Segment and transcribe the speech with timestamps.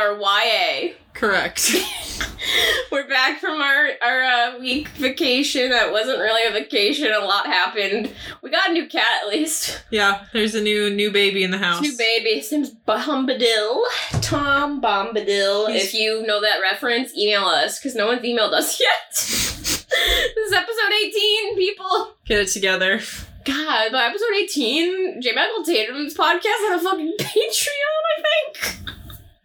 [0.00, 0.92] our YA.
[1.12, 1.70] Correct.
[2.92, 5.70] We're back from our our uh, week vacation.
[5.70, 7.12] That wasn't really a vacation.
[7.12, 8.10] A lot happened.
[8.42, 9.82] We got a new cat at least.
[9.90, 11.82] yeah, there's a new new baby in the house.
[11.82, 12.34] New baby.
[12.36, 13.82] His name's Bombadil.
[14.22, 15.68] Tom Bombadil.
[15.70, 19.10] He's- If you know that reference, email us because no one's emailed us yet.
[19.12, 22.14] this is episode 18, people.
[22.24, 23.00] Get it together.
[23.44, 25.32] God, by episode 18, J.
[25.34, 28.90] Michael Tatum's podcast had a fucking Patreon, I think.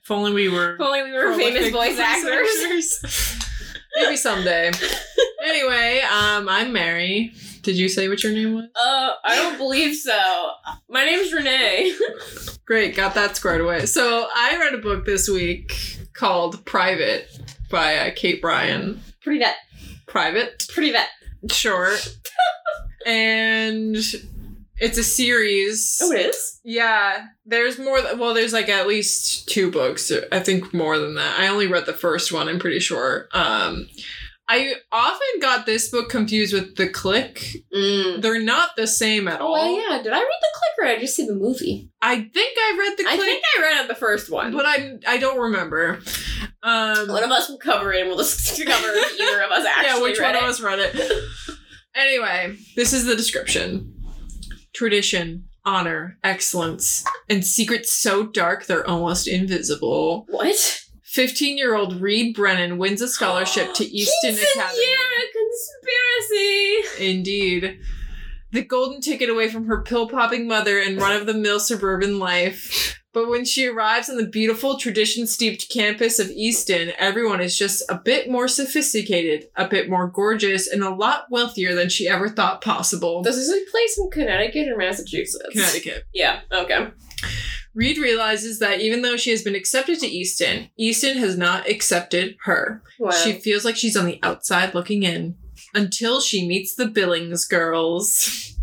[0.05, 2.47] If only we were If only we were famous voice actors.
[2.63, 3.39] actors.
[3.95, 4.71] Maybe someday.
[5.43, 7.33] anyway, um, I'm Mary.
[7.63, 8.65] Did you say what your name was?
[8.75, 10.51] Uh, I don't believe so.
[10.89, 11.97] My name's Renee.
[12.67, 13.87] Great, got that squared away.
[13.87, 15.73] So I read a book this week
[16.13, 17.27] called Private
[17.71, 19.01] by uh, Kate Brian.
[19.23, 19.55] Pretty vet.
[20.05, 21.07] Private, Pretty vet.
[21.49, 22.15] short,
[23.07, 23.97] and
[24.79, 25.99] it's a series.
[26.03, 26.59] Oh, it is?
[26.63, 27.99] Yeah, there's more.
[28.01, 30.11] th- Well, there's like at least two books.
[30.31, 31.39] I think more than that.
[31.39, 32.49] I only read the first one.
[32.49, 33.27] I'm pretty sure.
[33.33, 33.87] Um,
[34.47, 37.65] I often got this book confused with The Clique.
[37.73, 38.21] Mm.
[38.21, 39.53] They're not the same at Oh, all.
[39.53, 40.03] well, yeah.
[40.03, 41.89] Did I read The Clique or did I just see the movie?
[42.01, 43.13] I think I read The Clique.
[43.13, 44.51] I think I read the first one.
[44.51, 45.99] but I I don't remember.
[46.61, 49.87] Um, one of us will cover it and we'll discover if either of us actually
[49.87, 50.43] yeah, which one it.
[50.43, 51.23] of us read it?
[51.95, 53.94] anyway, this is the description:
[54.75, 60.25] tradition, honor, excellence, and secrets so dark they're almost invisible.
[60.29, 60.81] What?
[61.03, 64.83] 15 year old Reed Brennan wins a scholarship to Easton Academy.
[66.27, 67.05] Conspiracy.
[67.09, 67.79] Indeed.
[68.51, 72.19] The golden ticket away from her pill popping mother and run of the mill suburban
[72.19, 72.99] life.
[73.15, 77.81] But when she arrives on the beautiful tradition steeped campus of Easton, everyone is just
[77.87, 82.27] a bit more sophisticated, a bit more gorgeous, and a lot wealthier than she ever
[82.27, 83.23] thought possible.
[83.23, 85.47] Does this take place in Connecticut or Massachusetts?
[85.49, 86.03] Connecticut.
[86.13, 86.89] Yeah, okay.
[87.73, 92.35] Reed realizes that even though she has been accepted to Easton, Easton has not accepted
[92.43, 92.83] her.
[92.99, 93.11] Wow.
[93.11, 95.37] She feels like she's on the outside looking in
[95.73, 98.54] until she meets the Billings girls.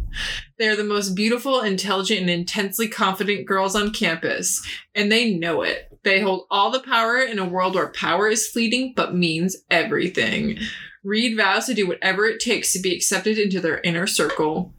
[0.59, 4.65] They're the most beautiful, intelligent, and intensely confident girls on campus,
[4.95, 5.89] and they know it.
[6.05, 10.59] They hold all the power in a world where power is fleeting but means everything.
[11.05, 14.75] Reed vows to do whatever it takes to be accepted into their inner circle.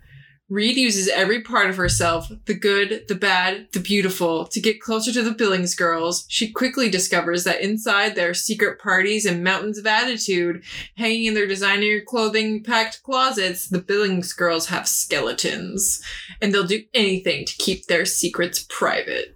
[0.53, 5.11] Reed uses every part of herself the good, the bad, the beautiful to get closer
[5.11, 6.25] to the Billings girls.
[6.27, 10.63] She quickly discovers that inside their secret parties and mountains of attitude,
[10.95, 16.03] hanging in their designer clothing packed closets, the Billings girls have skeletons.
[16.39, 19.35] And they'll do anything to keep their secrets private.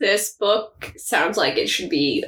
[0.00, 2.24] this book sounds like it should be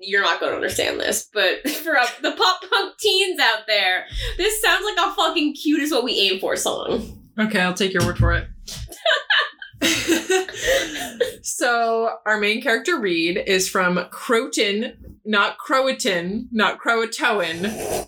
[0.00, 4.06] you're not going to understand this, but for uh, the pop punk teens out there,
[4.38, 7.18] this sounds like a fucking cute is what we aim for song.
[7.40, 8.46] Okay, I'll take your word for it.
[11.42, 17.62] so, our main character, Reed, is from Croton, not Croatan, not Croatoan,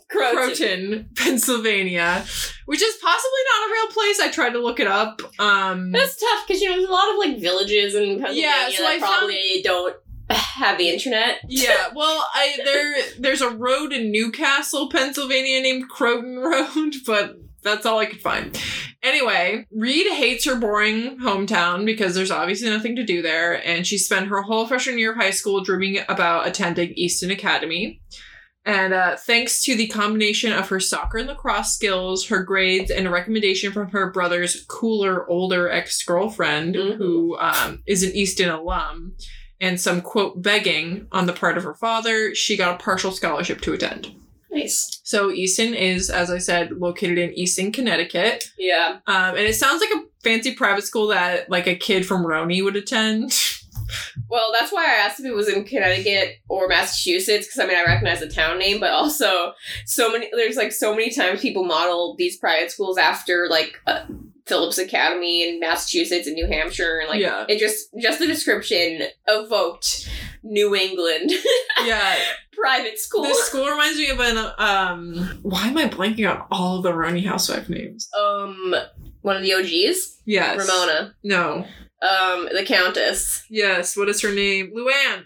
[0.09, 0.37] Croton.
[0.37, 2.25] Croton, Pennsylvania,
[2.67, 4.21] which is possibly not a real place.
[4.21, 5.21] I tried to look it up.
[5.39, 8.69] Um, That's tough because you know there's a lot of like villages in Pennsylvania Yeah,
[8.71, 9.97] so that I found- probably don't
[10.31, 11.41] have the internet.
[11.49, 17.87] yeah, well, I there there's a road in Newcastle, Pennsylvania named Croton Road, but that's
[17.87, 18.59] all I could find.
[19.03, 23.99] Anyway, Reed hates her boring hometown because there's obviously nothing to do there, and she
[23.99, 28.01] spent her whole freshman year of high school dreaming about attending Easton Academy.
[28.65, 33.09] And uh, thanks to the combination of her soccer and lacrosse skills, her grades, and
[33.09, 36.97] a recommendation from her brother's cooler, older ex girlfriend, Mhm.
[36.97, 39.17] who um, is an Easton alum,
[39.61, 43.61] and some quote begging on the part of her father, she got a partial scholarship
[43.63, 44.15] to attend.
[44.53, 45.01] Nice.
[45.03, 48.45] So Easton is, as I said, located in Easton, Connecticut.
[48.59, 48.99] Yeah.
[49.07, 52.63] Um, and it sounds like a fancy private school that like a kid from RHONY
[52.63, 53.33] would attend.
[54.31, 57.77] Well, that's why I asked if it was in Connecticut or Massachusetts because I mean
[57.77, 59.53] I recognize the town name, but also
[59.85, 64.05] so many there's like so many times people model these private schools after like uh,
[64.47, 67.45] Phillips Academy in Massachusetts and New Hampshire and like Yeah.
[67.49, 70.09] it just just the description evoked
[70.43, 71.31] New England
[71.85, 72.17] yeah,
[72.53, 73.23] private school.
[73.23, 75.39] this school reminds me of an um.
[75.43, 78.09] Why am I blanking on all the RHONY housewife names?
[78.19, 78.75] um,
[79.23, 81.65] one of the OGs, Yes, Ramona, No.
[82.03, 83.45] um, the Countess.
[83.49, 83.97] Yes.
[83.97, 84.73] What is her name?
[84.77, 85.23] Luann.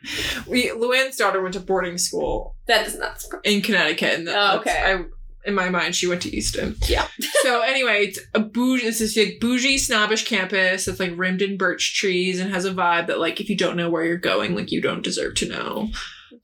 [0.47, 3.41] We Luann's daughter went to boarding school That does not surprise.
[3.45, 4.19] in Connecticut.
[4.19, 4.83] And Oh, okay.
[4.85, 5.05] I,
[5.47, 6.77] in my mind, she went to Easton.
[6.89, 7.07] Yeah.
[7.43, 8.87] so anyway, it's a bougie.
[8.87, 12.73] It's this like bougie, snobbish campus that's like rimmed in birch trees and has a
[12.73, 15.49] vibe that like if you don't know where you're going, like you don't deserve to
[15.49, 15.89] know.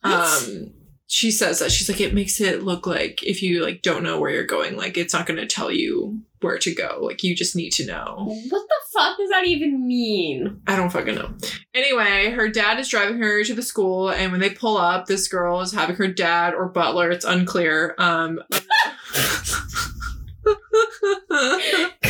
[0.04, 0.72] Um,
[1.06, 4.18] she says that she's like it makes it look like if you like don't know
[4.20, 6.98] where you're going, like it's not going to tell you where to go.
[7.00, 8.24] Like you just need to know.
[8.26, 10.60] What the fuck does that even mean?
[10.66, 11.34] I don't fucking know.
[11.74, 15.28] Anyway, her dad is driving her to the school, and when they pull up, this
[15.28, 17.94] girl is having her dad or butler, it's unclear.
[17.98, 18.40] Um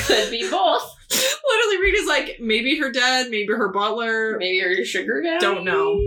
[0.04, 0.96] Could be both.
[1.10, 4.36] Literally is like, maybe her dad, maybe her butler.
[4.38, 5.40] Maybe her sugar daddy.
[5.40, 6.00] Don't know.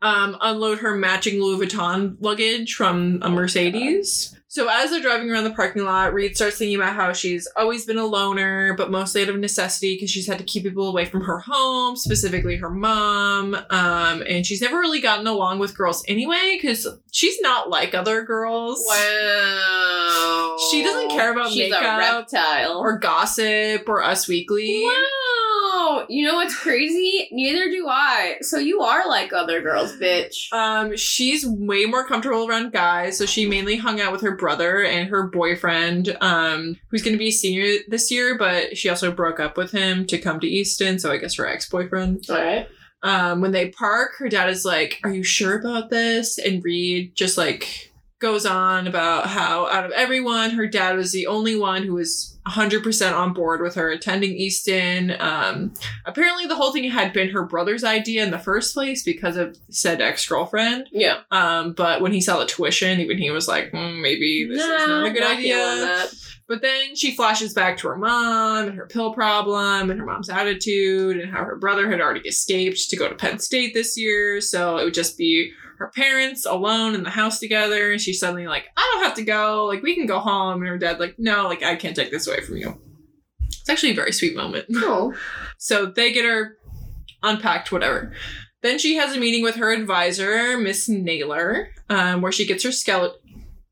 [0.00, 4.36] Um, unload her matching Louis Vuitton luggage from a Mercedes.
[4.52, 7.86] So as they're driving around the parking lot, Reed starts thinking about how she's always
[7.86, 11.06] been a loner, but mostly out of necessity because she's had to keep people away
[11.06, 13.54] from her home, specifically her mom.
[13.70, 18.24] Um, and she's never really gotten along with girls anyway because she's not like other
[18.24, 18.84] girls.
[18.86, 20.58] Wow.
[20.70, 21.80] She doesn't care about She's makeup.
[22.76, 24.82] Or gossip or Us Weekly.
[24.84, 25.51] wow.
[26.08, 27.28] You know what's crazy?
[27.32, 28.36] Neither do I.
[28.40, 30.52] So you are like other girls, bitch.
[30.52, 34.82] Um, she's way more comfortable around guys, so she mainly hung out with her brother
[34.82, 39.40] and her boyfriend, um, who's gonna be a senior this year, but she also broke
[39.40, 42.26] up with him to come to Easton, so I guess her ex-boyfriend.
[42.28, 42.68] Alright.
[43.02, 46.38] Um, when they park, her dad is like, Are you sure about this?
[46.38, 51.26] And Reed just like goes on about how out of everyone, her dad was the
[51.26, 55.14] only one who was 100% on board with her attending Easton.
[55.20, 55.74] Um,
[56.04, 59.56] apparently, the whole thing had been her brother's idea in the first place because of
[59.70, 60.88] said ex girlfriend.
[60.90, 61.20] Yeah.
[61.30, 64.88] Um, but when he saw the tuition, even he was like, "Hmm, maybe this is
[64.88, 66.08] not a good not idea.
[66.48, 70.28] But then she flashes back to her mom and her pill problem and her mom's
[70.28, 74.40] attitude and how her brother had already escaped to go to Penn State this year.
[74.40, 75.52] So it would just be
[75.82, 77.90] her parents alone in the house together.
[77.92, 79.64] And she's suddenly like, I don't have to go.
[79.66, 80.60] Like, we can go home.
[80.60, 82.80] And her dad, like, no, like, I can't take this away from you.
[83.50, 84.66] It's actually a very sweet moment.
[84.76, 85.12] Oh.
[85.58, 86.56] So they get her
[87.22, 88.12] unpacked, whatever.
[88.62, 92.72] Then she has a meeting with her advisor, Miss Naylor, um, where she gets her
[92.72, 93.18] skeleton,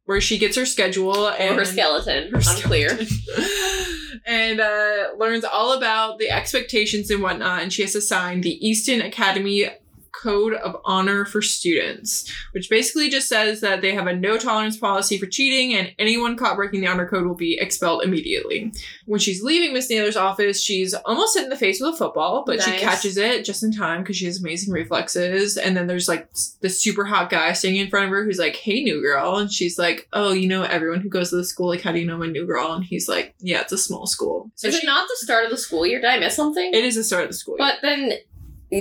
[0.05, 2.31] where she gets her schedule Or and her skeleton.
[2.33, 2.91] her Unclear.
[2.91, 4.21] skeleton.
[4.27, 7.63] and uh, learns all about the expectations and whatnot.
[7.63, 9.69] And she has to sign the Easton Academy
[10.13, 14.77] Code of Honor for Students, which basically just says that they have a no tolerance
[14.77, 18.73] policy for cheating, and anyone caught breaking the honor code will be expelled immediately.
[19.07, 22.45] When she's leaving Miss Naylor's office, she's almost hit in the face with a football,
[22.47, 25.57] but she catches it just in time because she has amazing reflexes.
[25.57, 26.29] And then there's like
[26.61, 29.53] this super hot guy standing in front of her who's like, "Hey, new girl," and
[29.53, 31.69] she's like, "Oh, you know everyone who goes to the school.
[31.69, 34.07] Like, how do you know my new girl?" And he's like, "Yeah, it's a small
[34.07, 36.01] school." So Is she- it not the start of the school year?
[36.01, 36.73] Did I miss something?
[36.75, 37.57] It is the start of the school.
[37.59, 37.67] year.
[37.69, 38.13] But then,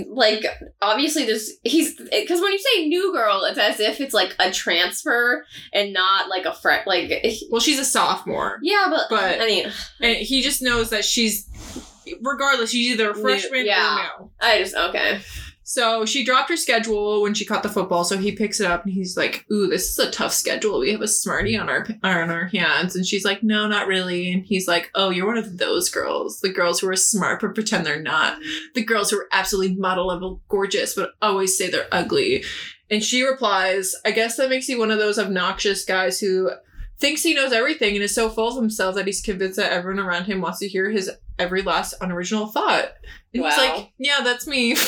[0.10, 0.46] like,
[0.82, 4.52] obviously, there's he's because when you say new girl, it's as if it's like a
[4.52, 6.84] transfer and not like a friend.
[6.86, 7.12] Like,
[7.50, 9.72] well, she's a sophomore, yeah, but, But- I mean,
[10.02, 11.48] and he just knows that she's,
[12.22, 14.08] regardless, she's either a New- freshman yeah.
[14.18, 14.32] or no.
[14.42, 15.22] I just okay.
[15.70, 18.04] So she dropped her schedule when she caught the football.
[18.04, 20.80] So he picks it up and he's like, "Ooh, this is a tough schedule.
[20.80, 24.32] We have a smarty on our on our hands." And she's like, "No, not really."
[24.32, 26.40] And he's like, "Oh, you're one of those girls.
[26.40, 28.40] The girls who are smart but pretend they're not.
[28.74, 32.44] The girls who are absolutely model level gorgeous but always say they're ugly."
[32.90, 36.50] And she replies, "I guess that makes you one of those obnoxious guys who."
[37.00, 40.04] Thinks he knows everything and is so full of himself that he's convinced that everyone
[40.04, 42.86] around him wants to hear his every last unoriginal thought.
[43.34, 43.76] And he's Wow.
[43.76, 44.76] like, Yeah, that's me.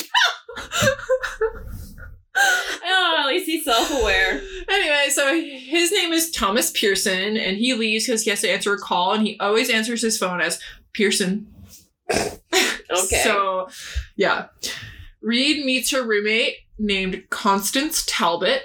[2.34, 4.42] Oh, at least he's self aware.
[4.70, 8.74] Anyway, so his name is Thomas Pearson, and he leaves because he has to answer
[8.74, 10.60] a call, and he always answers his phone as
[10.94, 11.48] Pearson.
[12.94, 13.22] Okay.
[13.24, 13.70] So,
[14.18, 14.48] yeah.
[15.22, 18.64] Reed meets her roommate named Constance Talbot.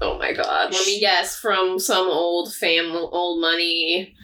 [0.00, 0.72] Oh my god.
[0.72, 4.14] Let me guess from some old family, old money.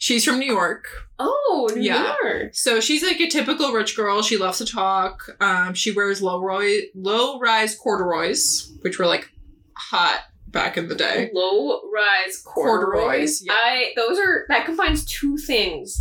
[0.00, 0.86] She's from New York.
[1.18, 2.14] Oh, New Yeah.
[2.22, 2.54] York.
[2.54, 4.22] So she's like a typical rich girl.
[4.22, 5.28] She loves to talk.
[5.40, 9.30] Um, she wears low roy, low rise corduroys, which were like
[9.76, 11.30] hot back in the day.
[11.34, 12.92] Low rise corduroys.
[12.94, 13.52] Corduroys, yeah.
[13.52, 16.00] I those are that combines two things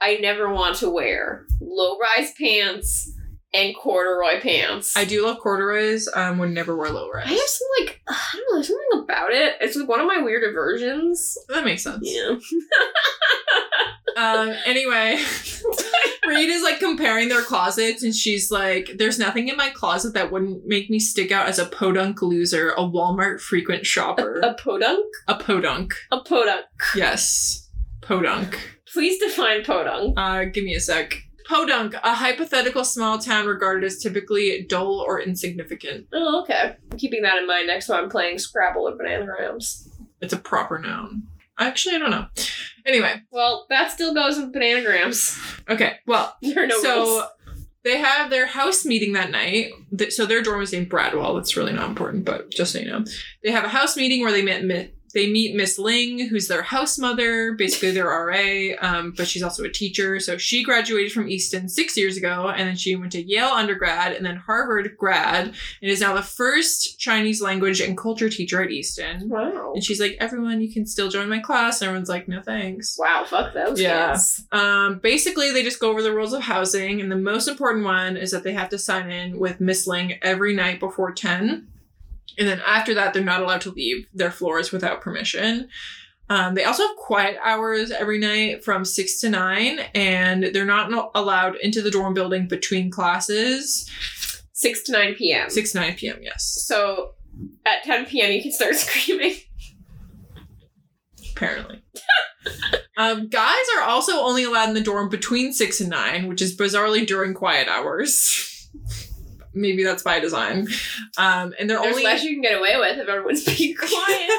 [0.00, 3.12] I never want to wear: low rise pants
[3.52, 4.96] and corduroy pants.
[4.96, 6.08] I do love corduroys.
[6.14, 7.26] Um, would never wear low rise.
[7.26, 8.56] I have some like I don't know.
[8.56, 9.56] There's something about it.
[9.60, 11.36] It's like one of my weird aversions.
[11.48, 12.00] That makes sense.
[12.02, 12.36] Yeah.
[14.16, 15.22] Um, anyway,
[16.28, 20.30] Reed is like comparing their closets, and she's like, There's nothing in my closet that
[20.30, 24.40] wouldn't make me stick out as a podunk loser, a Walmart frequent shopper.
[24.40, 25.06] A podunk.
[25.28, 25.94] a podunk.
[26.10, 26.66] A podunk.
[26.94, 27.68] Yes.
[28.02, 28.58] Podunk.
[28.92, 30.18] Please define podunk.
[30.18, 31.14] Uh, give me a sec.
[31.50, 36.06] Podunk, a hypothetical small town regarded as typically dull or insignificant.
[36.12, 36.76] Oh, okay.
[36.92, 39.88] I'm keeping that in mind next time I'm playing Scrabble or Bananagrams.
[40.20, 41.24] It's a proper noun.
[41.58, 42.26] Actually, I don't know.
[42.86, 45.60] Anyway, Well, that still goes with Bananagrams.
[45.68, 47.22] okay, well, There are no so rules.
[47.82, 49.72] they have their house meeting that night.
[50.10, 51.34] So their dorm is named Bradwell.
[51.34, 53.04] That's really not important, but just so you know,
[53.42, 56.62] they have a house meeting where they met, met they meet Miss Ling, who's their
[56.62, 60.20] house mother, basically their RA, um, but she's also a teacher.
[60.20, 64.12] So she graduated from Easton six years ago, and then she went to Yale undergrad
[64.12, 65.54] and then Harvard grad, and
[65.90, 69.28] is now the first Chinese language and culture teacher at Easton.
[69.28, 69.72] Wow.
[69.74, 71.80] And she's like, everyone, you can still join my class.
[71.80, 72.96] And everyone's like, no thanks.
[72.98, 74.12] Wow, fuck those Yeah.
[74.12, 74.44] kids.
[74.52, 78.16] Um, basically, they just go over the rules of housing, and the most important one
[78.16, 81.66] is that they have to sign in with Miss Ling every night before 10.
[82.38, 85.68] And then after that, they're not allowed to leave their floors without permission.
[86.28, 90.88] Um, they also have quiet hours every night from 6 to 9, and they're not
[90.90, 93.90] no- allowed into the dorm building between classes.
[94.52, 95.50] 6 to 9 p.m.
[95.50, 97.14] 6 to 9 p.m., yes, So
[97.66, 98.30] at 10 p.m.
[98.30, 99.34] you can start screaming.
[101.32, 101.82] apparently.
[102.96, 106.56] um, guys are also only allowed in the dorm between 6 and 9, which is
[106.56, 108.46] bizarrely during quiet hours.
[109.52, 110.68] Maybe that's by design.
[111.18, 114.30] Um, and they're There's only less you can get away with if everyone's being quiet.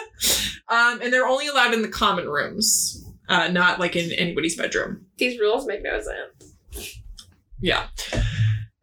[0.69, 5.05] um, and they're only allowed in the common rooms, uh, not like in anybody's bedroom.
[5.17, 6.95] These rules make no sense.
[7.59, 7.87] Yeah.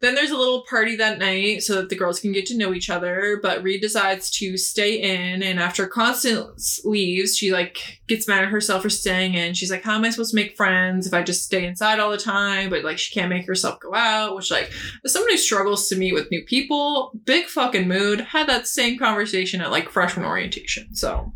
[0.01, 2.73] Then there's a little party that night so that the girls can get to know
[2.73, 3.37] each other.
[3.41, 8.49] But Reed decides to stay in, and after Constance leaves, she like gets mad at
[8.49, 9.53] herself for staying in.
[9.53, 12.11] She's like, "How am I supposed to make friends if I just stay inside all
[12.11, 14.35] the time?" But like, she can't make herself go out.
[14.35, 14.71] Which like,
[15.03, 18.21] as someone who struggles to meet with new people, big fucking mood.
[18.21, 20.95] Had that same conversation at like freshman orientation.
[20.95, 21.33] So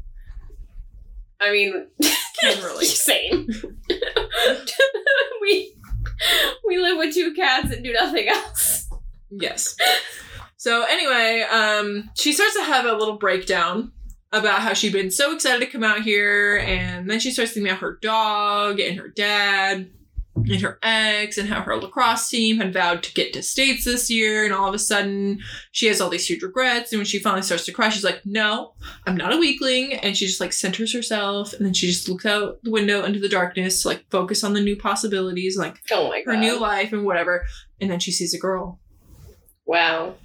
[1.43, 1.88] I mean,
[2.39, 2.86] can relate.
[2.86, 3.48] same.
[5.41, 5.75] we
[6.68, 8.90] we live with two cats and do nothing else.
[9.30, 9.76] Yes.
[10.58, 13.92] So anyway, um, she starts to have a little breakdown
[14.32, 17.72] about how she'd been so excited to come out here, and then she starts thinking
[17.72, 19.90] about her dog and her dad
[20.36, 24.10] and her ex and how her lacrosse team had vowed to get to states this
[24.10, 25.40] year, and all of a sudden
[25.72, 26.92] she has all these huge regrets.
[26.92, 28.74] And when she finally starts to cry, she's like, "No,
[29.06, 32.25] I'm not a weakling," and she just like centers herself, and then she just looks
[32.25, 36.10] out the window into the darkness to like focus on the new possibilities, like Oh
[36.10, 36.34] my god.
[36.34, 37.46] her new life and whatever.
[37.80, 38.80] And then she sees a girl
[39.66, 40.16] Wow.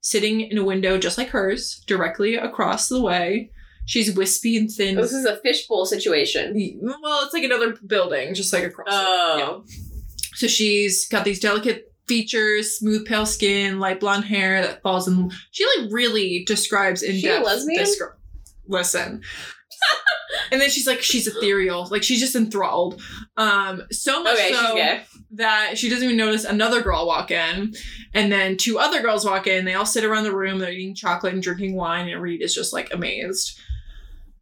[0.00, 3.50] sitting in a window just like hers, directly across the way.
[3.88, 4.96] She's wispy and thin.
[4.96, 6.78] This is a fishbowl situation.
[6.82, 8.88] Well, it's like another building, just like across.
[8.90, 9.64] Oh.
[10.34, 15.30] So she's got these delicate features, smooth pale skin, light blonde hair that falls in.
[15.52, 17.82] She like really describes in She a depth lesbian?
[17.82, 18.12] this girl.
[18.66, 19.22] Listen.
[20.52, 23.00] and then she's like, she's ethereal, like she's just enthralled.
[23.38, 27.74] Um, so much Okay, so that she doesn't even notice another girl walk in,
[28.12, 29.64] and then two other girls walk in.
[29.64, 30.58] They all sit around the room.
[30.58, 33.58] They're eating chocolate and drinking wine, and Reed is just like amazed.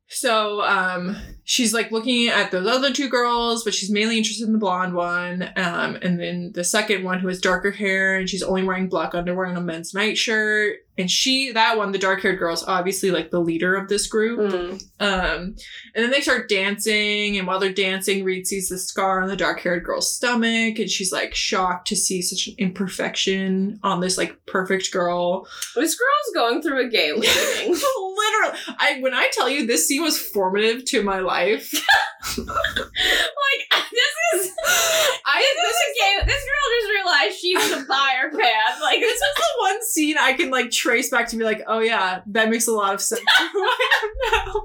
[0.09, 4.53] So um, she's like looking at those other two girls, but she's mainly interested in
[4.53, 5.43] the blonde one.
[5.57, 9.15] Um, and then the second one who has darker hair, and she's only wearing black
[9.15, 10.79] underwear and a men's nightshirt.
[10.99, 14.07] And she, that one, the dark haired girl, is obviously like the leader of this
[14.07, 14.41] group.
[14.41, 14.83] Mm.
[14.99, 15.57] Um,
[15.95, 19.37] and then they start dancing, and while they're dancing, Reed sees the scar on the
[19.37, 24.17] dark haired girl's stomach, and she's like shocked to see such an imperfection on this
[24.17, 25.47] like perfect girl.
[25.75, 27.73] This girl's going through a gay awakening.
[27.73, 31.73] Literally, I when I tell you this scene was formative to my life,
[32.39, 32.47] like
[33.93, 34.53] this is
[35.25, 36.27] I this is a gay.
[36.27, 38.81] This girl just realized she needs to buy her pants.
[38.83, 41.81] Like this was the one scene I can like trace back to be like, oh
[41.81, 44.63] yeah, that makes a lot of sense for who I am now.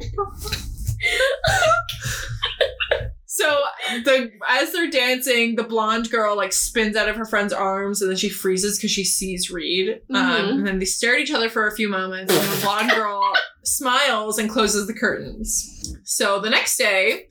[3.26, 3.58] so
[4.04, 8.10] the as they're dancing, the blonde girl like spins out of her friend's arms and
[8.12, 10.02] then she freezes because she sees Reed.
[10.14, 10.50] Um, Mhm.
[10.52, 13.34] and then they stare at each other for a few moments, and the blonde girl
[13.64, 15.96] smiles and closes the curtains.
[16.04, 17.28] So the next day.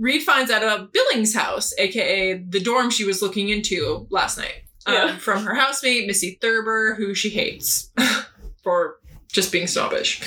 [0.00, 4.62] Reed finds out about Billings' house, aka the dorm she was looking into last night
[4.88, 7.90] um, from her housemate, Missy Thurber, who she hates
[8.62, 8.96] for
[9.28, 10.22] just being snobbish.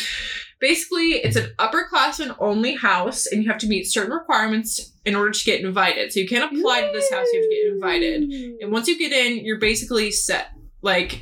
[0.60, 5.32] Basically, it's an upperclassman only house, and you have to meet certain requirements in order
[5.32, 6.14] to get invited.
[6.14, 8.62] So you can't apply to this house, you have to get invited.
[8.62, 10.52] And once you get in, you're basically set.
[10.84, 11.22] Like,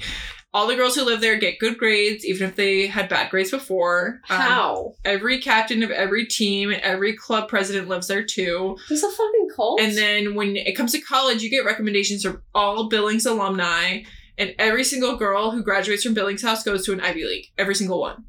[0.53, 3.51] all the girls who live there get good grades, even if they had bad grades
[3.51, 4.21] before.
[4.29, 4.93] Um, How?
[5.05, 8.77] every captain of every team and every club president lives there too.
[8.89, 9.79] This a fucking cult?
[9.79, 14.01] And then when it comes to college, you get recommendations from all Billings alumni,
[14.37, 17.45] and every single girl who graduates from Billings House goes to an Ivy League.
[17.57, 18.25] Every single one.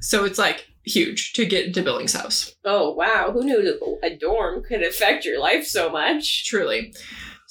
[0.00, 4.62] So it's like huge to get into Billings House, oh wow, who knew a dorm
[4.62, 6.46] could affect your life so much?
[6.46, 6.94] truly.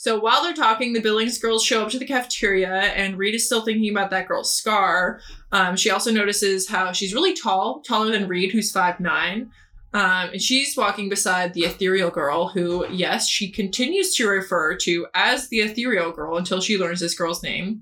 [0.01, 3.45] So while they're talking, the Billings girls show up to the cafeteria, and Reed is
[3.45, 5.19] still thinking about that girl's scar.
[5.51, 9.51] Um, she also notices how she's really tall, taller than Reed, who's five nine.
[9.93, 15.07] Um, and she's walking beside the ethereal girl, who, yes, she continues to refer to
[15.13, 17.81] as the ethereal girl until she learns this girl's name.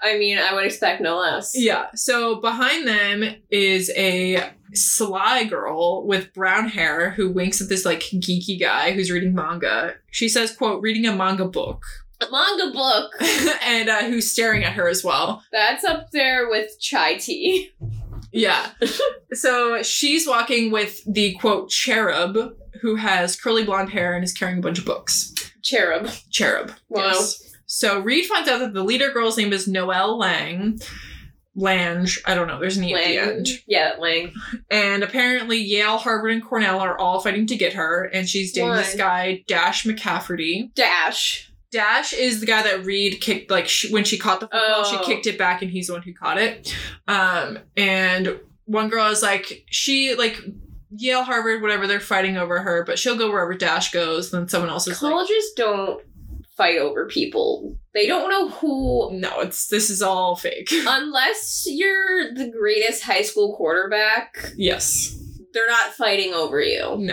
[0.00, 1.52] I mean, I would expect no less.
[1.54, 1.86] Yeah.
[1.94, 8.00] So behind them is a sly girl with brown hair who winks at this like
[8.00, 9.94] geeky guy who's reading manga.
[10.10, 11.82] She says, "quote reading a manga book,"
[12.20, 13.12] A manga book.
[13.62, 15.42] and uh, who's staring at her as well.
[15.52, 17.70] That's up there with chai tea.
[18.32, 18.70] Yeah.
[19.32, 24.58] so she's walking with the quote cherub who has curly blonde hair and is carrying
[24.58, 25.34] a bunch of books.
[25.62, 26.08] Cherub.
[26.30, 26.72] Cherub.
[26.88, 27.08] Wow.
[27.12, 27.42] Yes.
[27.66, 30.78] So Reed finds out that the leader girl's name is Noelle Lang.
[31.54, 33.28] Lange, I don't know, there's an E at the Lang.
[33.38, 33.48] end.
[33.66, 34.32] Yeah, Lang.
[34.70, 38.74] And apparently Yale, Harvard, and Cornell are all fighting to get her, and she's dating
[38.74, 40.72] this guy, Dash McCafferty.
[40.74, 41.47] Dash.
[41.70, 44.98] Dash is the guy that Reed kicked, like, sh when she caught the football, Oh.
[45.04, 46.74] she kicked it back, and he's the one who caught it.
[47.06, 50.38] Um, and one girl is like, she, like,
[50.90, 54.30] Yale, Harvard, whatever, they're fighting over her, but she'll go wherever Dash goes.
[54.30, 56.02] Then someone else is like, Colleges don't
[56.56, 57.76] fight over people.
[57.94, 60.68] They don't know who no, it's this is all fake.
[60.72, 65.14] unless you're the greatest high school quarterback, yes.
[65.52, 67.10] they're not fighting over you.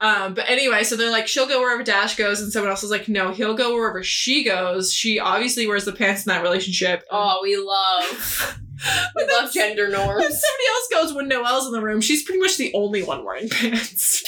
[0.00, 2.90] Um, but anyway, so they're like, she'll go wherever Dash goes, and someone else is
[2.90, 4.92] like, no, he'll go wherever she goes.
[4.92, 7.04] She obviously wears the pants in that relationship.
[7.10, 8.60] Oh, we love
[9.16, 10.22] we love gender If norms.
[10.22, 13.48] somebody else goes when Noelle's in the room, she's pretty much the only one wearing
[13.48, 14.24] pants.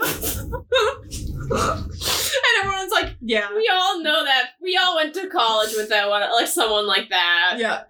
[1.52, 3.48] and everyone's like, yeah.
[3.54, 4.50] We all know that.
[4.62, 7.56] We all went to college with that one, like someone like that.
[7.58, 7.82] Yeah.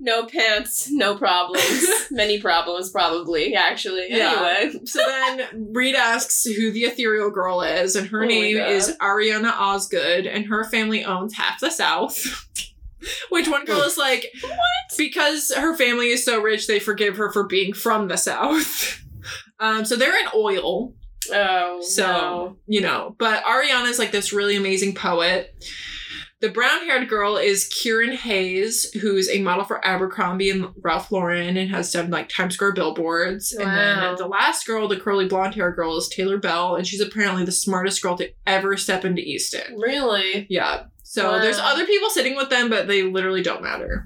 [0.00, 1.86] No pants, no problems.
[2.10, 3.54] Many problems, probably.
[3.54, 4.56] Actually, Yeah.
[4.58, 4.80] anyway.
[4.84, 9.52] So then Reed asks who the ethereal girl is, and her Oh name is Ariana
[9.52, 12.46] Osgood, and her family owns half the South.
[13.30, 14.96] Which one girl is like, what?
[14.98, 19.00] Because her family is so rich, they forgive her for being from the South.
[19.60, 20.92] Um, so they're in oil,
[21.32, 22.56] Oh, So- no.
[22.66, 25.54] you know, but Ariana is like this really amazing poet.
[26.40, 31.56] The brown haired girl is Kieran Hayes, who's a model for Abercrombie and Ralph Lauren
[31.56, 33.52] and has done like Times Square billboards.
[33.52, 37.00] And then the last girl, the curly blonde hair girl, is Taylor Bell, and she's
[37.00, 39.78] apparently the smartest girl to ever step into Easton.
[39.78, 40.46] Really?
[40.50, 40.82] Yeah.
[41.14, 41.38] So Wow.
[41.38, 44.04] there's other people sitting with them, but they literally don't matter.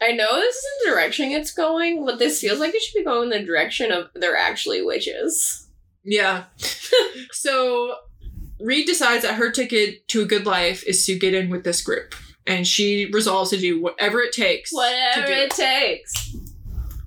[0.00, 3.02] I know this is the direction it's going, but this feels like it should be
[3.04, 5.66] going in the direction of they're actually witches.
[6.04, 6.44] Yeah.
[7.32, 7.96] so
[8.60, 11.82] Reed decides that her ticket to a good life is to get in with this
[11.82, 12.14] group.
[12.46, 14.72] And she resolves to do whatever it takes.
[14.72, 16.36] Whatever it takes.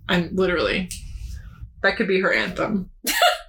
[0.09, 0.89] I'm literally.
[1.81, 2.89] That could be her anthem.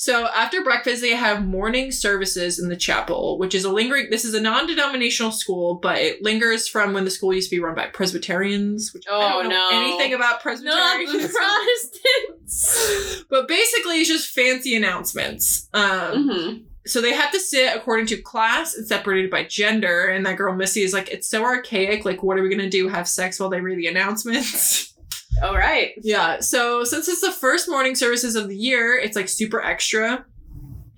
[0.00, 4.10] so after breakfast, they have morning services in the chapel, which is a lingering.
[4.10, 7.60] This is a non-denominational school, but it lingers from when the school used to be
[7.60, 8.94] run by Presbyterians.
[8.94, 9.82] Which I Oh, don't know no.
[9.84, 11.12] anything about Not Presbyterians.
[11.22, 13.24] the Protestants.
[13.30, 15.68] but basically, it's just fancy announcements.
[15.74, 16.54] Um, hmm
[16.86, 20.06] so they have to sit according to class and separated by gender.
[20.06, 22.06] And that girl Missy is like, it's so archaic.
[22.06, 22.88] Like, what are we gonna do?
[22.88, 24.94] Have sex while they read the announcements?
[25.42, 25.92] All right.
[26.02, 30.24] Yeah, so since it's the first morning services of the year, it's like super extra.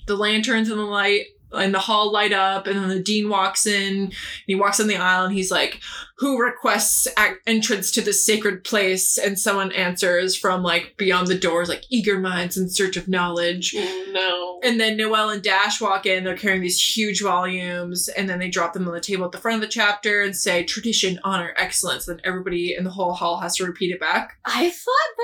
[0.06, 3.66] The lanterns and the light and the hall light up, and then the dean walks
[3.66, 4.12] in.
[4.46, 5.80] He walks on the aisle, and he's like,
[6.20, 11.34] "Who requests ac- entrance to this sacred place?" And someone answers from like beyond the
[11.38, 13.74] doors, like eager minds in search of knowledge.
[13.76, 14.60] Oh, no.
[14.68, 16.22] And then Noelle and Dash walk in.
[16.24, 19.38] They're carrying these huge volumes, and then they drop them on the table at the
[19.38, 23.40] front of the chapter and say, "Tradition, honor, excellence." Then everybody in the whole hall
[23.40, 24.38] has to repeat it back.
[24.44, 25.16] I thought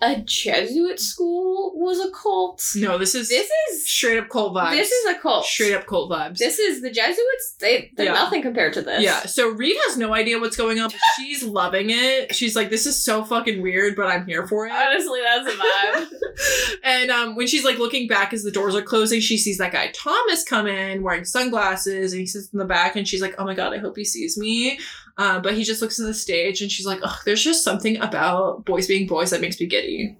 [0.00, 2.62] that a Jesuit school was a cult.
[2.76, 4.72] No, this is This is straight up cult vibes.
[4.72, 5.44] this is a cult.
[5.44, 6.38] straight up cult vibes.
[6.38, 7.54] This is the Jesuits.
[7.60, 8.12] They they're Yeah.
[8.14, 9.02] nothing compared to this.
[9.02, 9.26] yeah.
[9.26, 12.34] So Reed has no idea what's going on, but she's loving it.
[12.34, 15.56] She's like, "This is so fucking weird, but I'm here for it." Honestly, that's a
[15.56, 16.78] vibe.
[16.84, 19.72] and um, when she's like looking back as the doors are closing, she sees that
[19.72, 23.34] guy Thomas come in wearing sunglasses, and he sits in the back, and she's like,
[23.38, 24.78] "Oh my god, I hope he sees me."
[25.16, 28.00] Uh, but he just looks at the stage, and she's like, "Ugh, there's just something
[28.00, 30.16] about boys being boys that makes me giddy."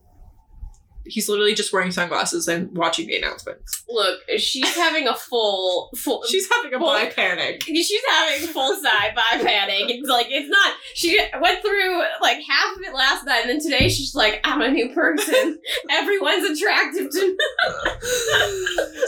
[1.09, 3.85] He's literally just wearing sunglasses and watching the announcements.
[3.89, 6.25] Look, she's having a full full.
[6.29, 7.63] She's having a full, bi panic.
[7.89, 9.85] She's having full side by panic.
[9.89, 10.75] It's like it's not.
[10.95, 14.61] She went through like half of it last night, and then today she's like, "I'm
[14.61, 15.59] a new person.
[15.91, 17.37] Everyone's attractive to me."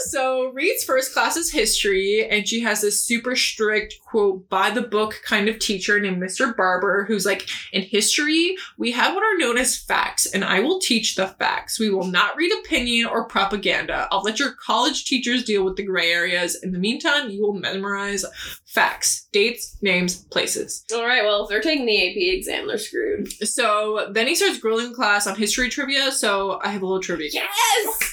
[0.09, 4.81] so Reed's first class is history, and she has this super strict quote by the
[4.81, 6.55] book kind of teacher named Mr.
[6.55, 10.79] Barber, who's like, in history, we have what are known as facts, and I will
[10.79, 11.79] teach the facts.
[11.79, 14.07] We will not read opinion or propaganda.
[14.11, 16.55] I'll let your college teachers deal with the gray areas.
[16.61, 18.25] In the meantime, you will memorize
[18.65, 20.85] facts, dates, names, places.
[20.93, 21.23] All right.
[21.23, 23.31] Well, if they're taking the AP exam, they're screwed.
[23.47, 26.11] So then he starts grilling class on history trivia.
[26.11, 27.29] So I have a little trivia.
[27.33, 28.07] Yes.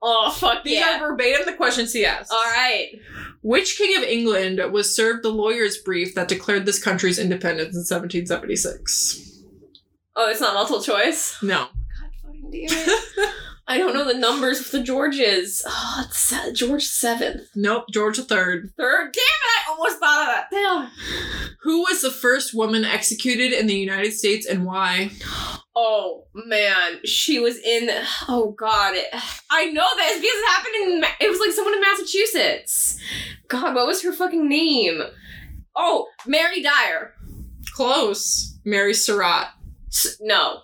[0.00, 0.96] Oh fuck These yeah!
[0.96, 2.30] are verbatim the questions he asked.
[2.32, 2.88] All right.
[3.42, 7.80] Which king of England was served the lawyer's brief that declared this country's independence in
[7.80, 9.42] 1776?
[10.16, 11.40] Oh, it's not multiple choice.
[11.42, 11.68] No.
[12.52, 13.34] God fucking damn it!
[13.70, 15.62] I don't know the numbers of the Georges.
[15.66, 18.24] Oh, it's Se- George seventh, nope, George III.
[18.26, 18.68] third.
[18.78, 19.68] Damn it!
[19.68, 20.46] I almost thought of that.
[20.50, 20.90] Damn.
[21.62, 25.10] Who was the first woman executed in the United States and why?
[25.76, 27.90] Oh man, she was in.
[28.26, 29.06] Oh god, it,
[29.50, 31.04] I know this because it happened in.
[31.20, 32.98] It was like someone in Massachusetts.
[33.48, 35.02] God, what was her fucking name?
[35.76, 37.12] Oh, Mary Dyer.
[37.74, 38.58] Close.
[38.64, 39.48] Mary Surratt
[39.88, 40.60] S- no.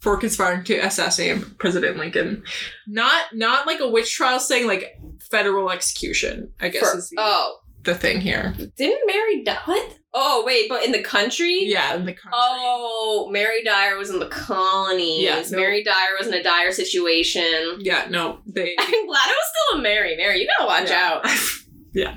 [0.00, 2.42] For conspiring to assassinate President Lincoln.
[2.86, 4.98] Not not like a witch trial saying like
[5.30, 8.54] federal execution, I guess For- is the, oh, the thing here.
[8.76, 9.58] didn't Mary die?
[9.64, 9.94] What?
[10.14, 11.64] Oh wait, but in the country.
[11.64, 12.30] Yeah, in the country.
[12.32, 15.22] Oh, Mary Dyer was in the colonies.
[15.22, 15.58] Yeah, no.
[15.58, 17.76] Mary Dyer was in a dire situation.
[17.80, 20.16] Yeah, no, they I'm glad it was still a Mary.
[20.16, 21.20] Mary, you gotta watch Yeah.
[21.24, 21.30] out.
[21.92, 22.16] yeah.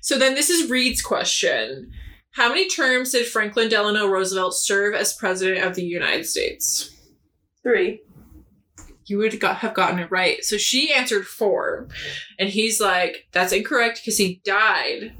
[0.00, 1.90] So then this is Reed's question.
[2.32, 6.96] How many terms did Franklin Delano Roosevelt serve as president of the United States?
[7.62, 8.02] Three.
[9.06, 10.44] You would have gotten it right.
[10.44, 11.88] So she answered four.
[12.38, 15.16] And he's like, that's incorrect because he died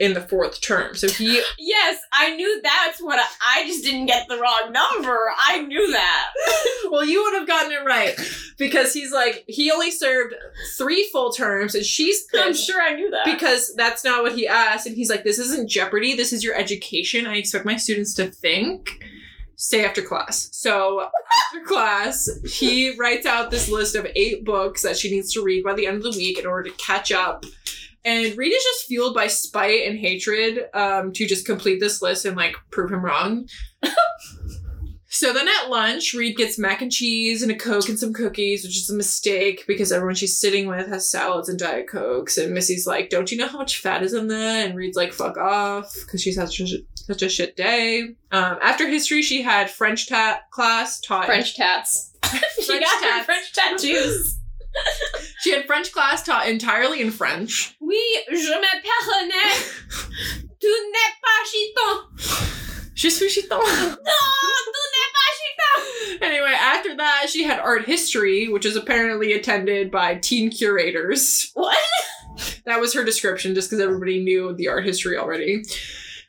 [0.00, 0.94] in the fourth term.
[0.94, 5.16] So he Yes, I knew that's what I, I just didn't get the wrong number.
[5.38, 6.30] I knew that.
[6.90, 8.14] well, you would have gotten it right
[8.58, 10.34] because he's like, he only served
[10.76, 13.24] three full terms and she's I'm sure I knew that.
[13.24, 14.86] because that's not what he asked.
[14.86, 16.16] And he's like, this isn't Jeopardy.
[16.16, 17.26] This is your education.
[17.26, 19.04] I expect my students to think.
[19.60, 20.48] Stay after class.
[20.52, 25.42] So after class, he writes out this list of eight books that she needs to
[25.42, 27.44] read by the end of the week in order to catch up.
[28.04, 32.24] And Reed is just fueled by spite and hatred um, to just complete this list
[32.24, 33.48] and like prove him wrong.
[35.10, 38.62] So then at lunch, Reed gets mac and cheese and a Coke and some cookies,
[38.62, 42.36] which is a mistake because everyone she's sitting with has salads and Diet Cokes.
[42.36, 44.66] And Missy's like, Don't you know how much fat is in that?
[44.66, 48.02] And Reed's like, Fuck off, because she's had such a, such a shit day.
[48.32, 51.26] Um, after history, she had French ta- class taught.
[51.26, 52.12] French tats.
[52.62, 53.24] she got her.
[53.24, 54.38] French tattoos.
[55.40, 57.74] She had French class taught entirely in French.
[57.80, 59.62] Oui, je m'appelle
[60.60, 62.68] Tu n'es pas chiton.
[62.94, 63.58] Je suis chiton.
[63.58, 65.57] Non, tu n'es pas chiton.
[66.20, 71.52] Anyway, after that, she had art history, which is apparently attended by teen curators.
[71.54, 71.78] What?
[72.64, 75.62] That was her description, just because everybody knew the art history already.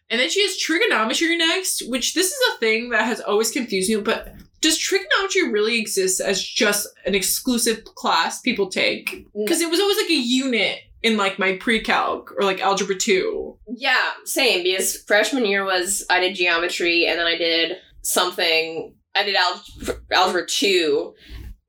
[0.10, 3.90] And then she has trigonometry next, which this is a thing that has always confused
[3.90, 4.02] me.
[4.02, 9.28] But does trigonometry really exist as just an exclusive class people take?
[9.36, 9.46] Mm.
[9.46, 13.58] Because it was always like a unit in like my pre-calc or like algebra two.
[13.68, 14.64] Yeah, same.
[14.64, 18.96] Because freshman year was I did geometry and then I did something.
[19.20, 21.14] I did algebra, algebra two.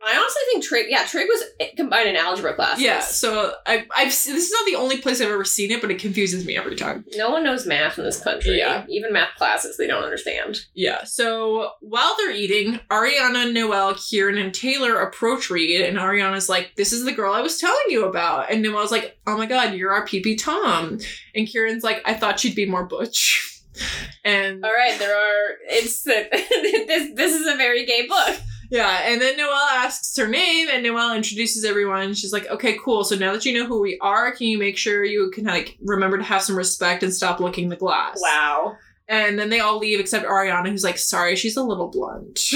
[0.02, 0.86] I honestly think trig.
[0.88, 1.44] Yeah, trig was
[1.76, 2.80] combined in algebra class.
[2.80, 5.90] Yeah, so I, I've this is not the only place I've ever seen it, but
[5.90, 7.04] it confuses me every time.
[7.16, 8.56] No one knows math in this country.
[8.56, 8.86] Yeah.
[8.88, 10.60] Even math classes, they don't understand.
[10.74, 11.04] Yeah.
[11.04, 16.94] So while they're eating, Ariana, Noelle, Kieran, and Taylor approach Reed, and Ariana's like, "This
[16.94, 19.92] is the girl I was telling you about," and Noelle's like, "Oh my god, you're
[19.92, 20.98] our PP Tom,"
[21.34, 23.59] and Kieran's like, "I thought she'd be more butch,"
[24.24, 25.56] and All right, there are.
[25.68, 27.10] It's this.
[27.14, 28.40] This is a very gay book.
[28.70, 32.14] yeah, and then Noelle asks her name, and Noelle introduces everyone.
[32.14, 33.04] She's like, "Okay, cool.
[33.04, 35.76] So now that you know who we are, can you make sure you can like
[35.82, 38.76] remember to have some respect and stop licking the glass?" Wow.
[39.08, 42.38] And then they all leave except Ariana, who's like, sorry, she's a little blunt.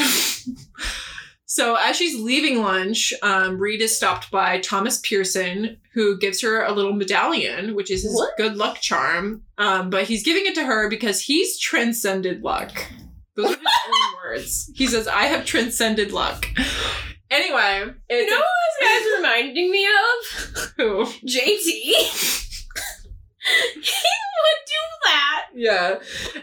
[1.54, 6.64] so as she's leaving lunch, um, Reed is stopped by Thomas Pearson, who gives her
[6.64, 8.36] a little medallion, which is his What?
[8.36, 9.42] good luck charm.
[9.56, 12.72] Um, but he's giving it to her because he's transcended luck.
[13.36, 14.70] Those are his own words.
[14.74, 16.44] He says, I have transcended luck.
[17.30, 18.46] Anyway, You know what
[18.80, 20.72] this guy's reminding me of?
[20.76, 21.04] who?
[21.26, 22.43] JT.
[23.74, 25.46] he would do that.
[25.54, 25.94] Yeah.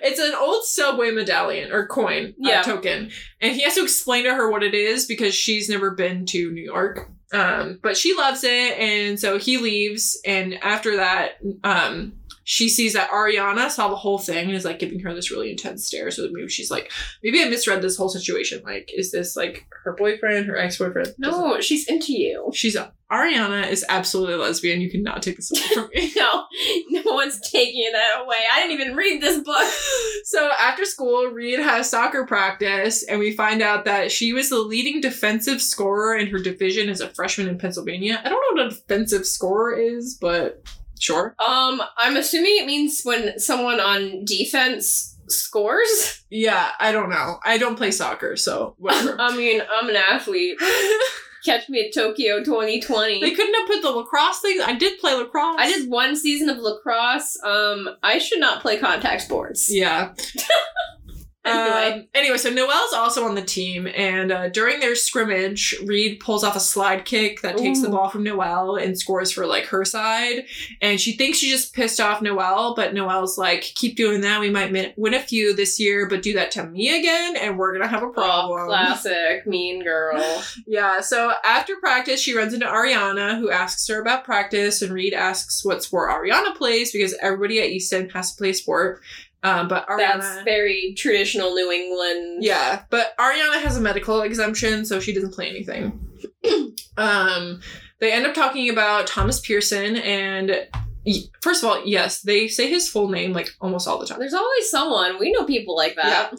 [0.02, 3.12] It's an old subway medallion or coin uh, token.
[3.40, 6.52] And he has to explain to her what it is because she's never been to
[6.52, 7.10] New York.
[7.34, 12.12] Um, but she loves it and so he leaves and after that um
[12.52, 15.52] she sees that Ariana saw the whole thing and is like giving her this really
[15.52, 16.12] intense stare.
[16.12, 16.92] So maybe she's like,
[17.24, 18.62] maybe I misread this whole situation.
[18.66, 21.14] Like, is this like her boyfriend, her ex boyfriend?
[21.18, 22.52] No, she's into you.
[22.54, 22.76] She's
[23.10, 24.82] Ariana is absolutely lesbian.
[24.82, 26.12] You cannot take this away from me.
[26.22, 26.44] No,
[26.90, 28.36] no one's taking that away.
[28.52, 29.72] I didn't even read this book.
[30.26, 34.60] so after school, Reed has soccer practice, and we find out that she was the
[34.60, 38.22] leading defensive scorer in her division as a freshman in Pennsylvania.
[38.24, 40.66] I don't know what a defensive scorer is, but
[41.02, 41.36] sure.
[41.46, 46.24] Um, I'm assuming it means when someone on defense scores.
[46.30, 47.40] Yeah, I don't know.
[47.44, 49.16] I don't play soccer, so whatever.
[49.20, 50.58] I mean, I'm an athlete.
[51.44, 53.20] Catch me at Tokyo 2020.
[53.20, 54.62] they couldn't have put the lacrosse thing.
[54.62, 55.56] I did play lacrosse.
[55.58, 57.36] I did one season of lacrosse.
[57.44, 59.74] Um, I should not play contact sports.
[59.74, 60.14] Yeah.
[61.44, 61.92] Anyway.
[62.02, 66.44] Um, anyway, so Noelle's also on the team, and uh, during their scrimmage, Reed pulls
[66.44, 69.84] off a slide kick that takes the ball from Noelle and scores for like her
[69.84, 70.46] side.
[70.82, 74.40] And she thinks she just pissed off Noelle, but Noelle's like, "Keep doing that.
[74.40, 77.58] We might min- win a few this year, but do that to me again, and
[77.58, 80.22] we're gonna have a Oh, problem." classic mean girl.
[80.68, 85.14] Yeah, so after practice, she runs into Ariana, who asks her about practice, and Reed
[85.14, 89.02] asks what sport Ariana plays because everybody at Easton has to play sport.
[89.44, 89.98] Um, but Ariana.
[89.98, 92.44] That's very traditional New England.
[92.44, 96.00] Yeah, but Ariana has a medical exemption, so she doesn't play anything.
[96.98, 97.62] um,
[98.00, 100.68] they end up talking about Thomas Pearson, and
[101.42, 104.20] first of all, yes, they say his full name like almost all the time.
[104.20, 105.20] There's always someone.
[105.20, 106.34] We know people like that.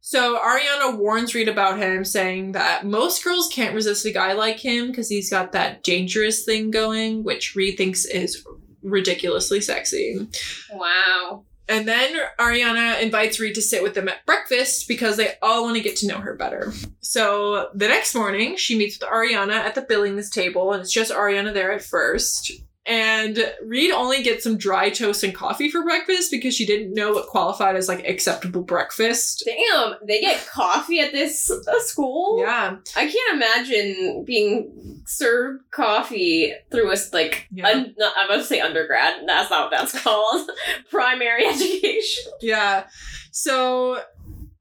[0.00, 4.58] So Ariana warns Reed about him, saying that most girls can't resist a guy like
[4.58, 8.46] him because he's got that dangerous thing going, which Reed thinks is
[8.82, 10.26] ridiculously sexy.
[10.72, 11.44] Wow.
[11.68, 15.76] And then Ariana invites Reed to sit with them at breakfast because they all want
[15.76, 16.72] to get to know her better.
[17.00, 21.12] So the next morning, she meets with Ariana at the Billings table, and it's just
[21.12, 22.52] Ariana there at first.
[22.88, 27.12] And Reed only gets some dry toast and coffee for breakfast because she didn't know
[27.12, 29.44] what qualified as like acceptable breakfast.
[29.44, 32.40] Damn, they get coffee at this uh, school?
[32.40, 32.76] Yeah.
[32.96, 37.68] I can't imagine being served coffee through a like, Yeah.
[37.68, 39.16] un- not, I'm about to say undergrad.
[39.26, 40.48] That's not what that's called.
[40.90, 42.32] Primary education.
[42.40, 42.86] Yeah.
[43.32, 44.02] So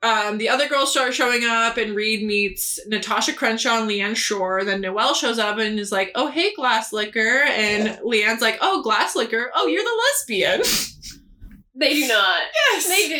[0.03, 4.63] um, the other girls start showing up, and Reed meets Natasha Crenshaw and Leanne Shore.
[4.63, 8.81] Then Noelle shows up and is like, "Oh, hey, Glass Liquor," and Leanne's like, "Oh,
[8.83, 9.51] Glass Liquor.
[9.55, 10.62] Oh, you're the lesbian."
[11.79, 12.41] They do not.
[12.71, 12.88] yes.
[12.88, 13.15] They do?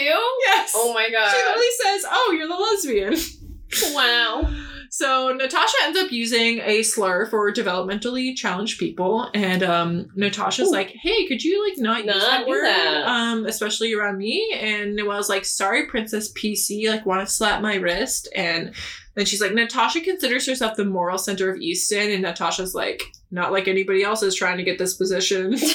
[0.48, 0.72] Yes.
[0.76, 1.30] Oh my god.
[1.30, 4.52] She literally says, "Oh, you're the lesbian." Wow.
[4.90, 10.72] So Natasha ends up using a slur for developmentally challenged people, and um, Natasha's Ooh.
[10.72, 14.56] like, "Hey, could you like not, use Not that word, that." um, especially around me?"
[14.60, 18.74] And Noelle's like, "Sorry, Princess PC, like want to slap my wrist." And
[19.16, 23.52] then she's like, "Natasha considers herself the moral center of Easton," and Natasha's like, "Not
[23.52, 25.56] like anybody else is trying to get this position."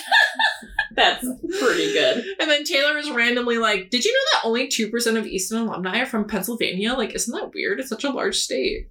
[0.97, 1.25] That's
[1.61, 2.25] pretty good.
[2.41, 5.59] and then Taylor is randomly like, "Did you know that only two percent of Easton
[5.67, 6.95] alumni are from Pennsylvania?
[6.95, 7.81] Like, isn't that weird?
[7.81, 8.89] It's such a large state."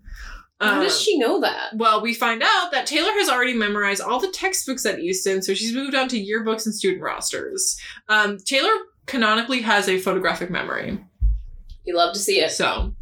[0.59, 1.71] How Um, does she know that?
[1.75, 5.53] well, we find out that Taylor has already memorized all the textbooks at Easton, so
[5.55, 7.77] she's moved on to yearbooks and student rosters.
[8.09, 8.69] Um, Taylor
[9.07, 11.03] canonically has a photographic memory.
[11.83, 12.51] You love to see it.
[12.51, 12.93] So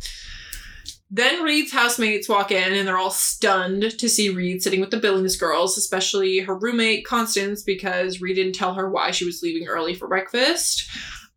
[1.12, 4.98] then Reed's housemates walk in and they're all stunned to see Reed sitting with the
[4.98, 9.67] Billings girls, especially her roommate Constance, because Reed didn't tell her why she was leaving
[9.67, 10.88] early for breakfast.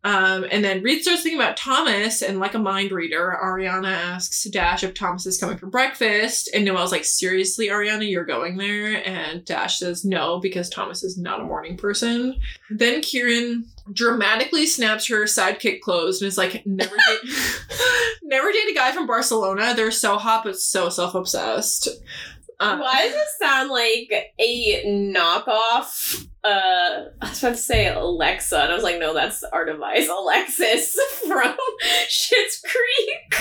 [0.05, 4.43] Um, and then Reed starts thinking about Thomas, and like a mind reader, Ariana asks
[4.43, 6.49] Dash if Thomas is coming for breakfast.
[6.53, 9.01] And Noelle's like, Seriously, Ariana, you're going there?
[9.07, 12.35] And Dash says no, because Thomas is not a morning person.
[12.69, 17.33] Then Kieran dramatically snaps her sidekick clothes and is like, Never date,
[18.23, 19.73] never date a guy from Barcelona.
[19.75, 21.89] They're so hot, but so self obsessed.
[22.59, 26.27] Um, Why does it sound like a knockoff?
[26.45, 30.07] Uh, I was about to say Alexa, and I was like, no, that's our device,
[30.09, 31.55] Alexis from
[32.07, 33.35] Schitt's Creek.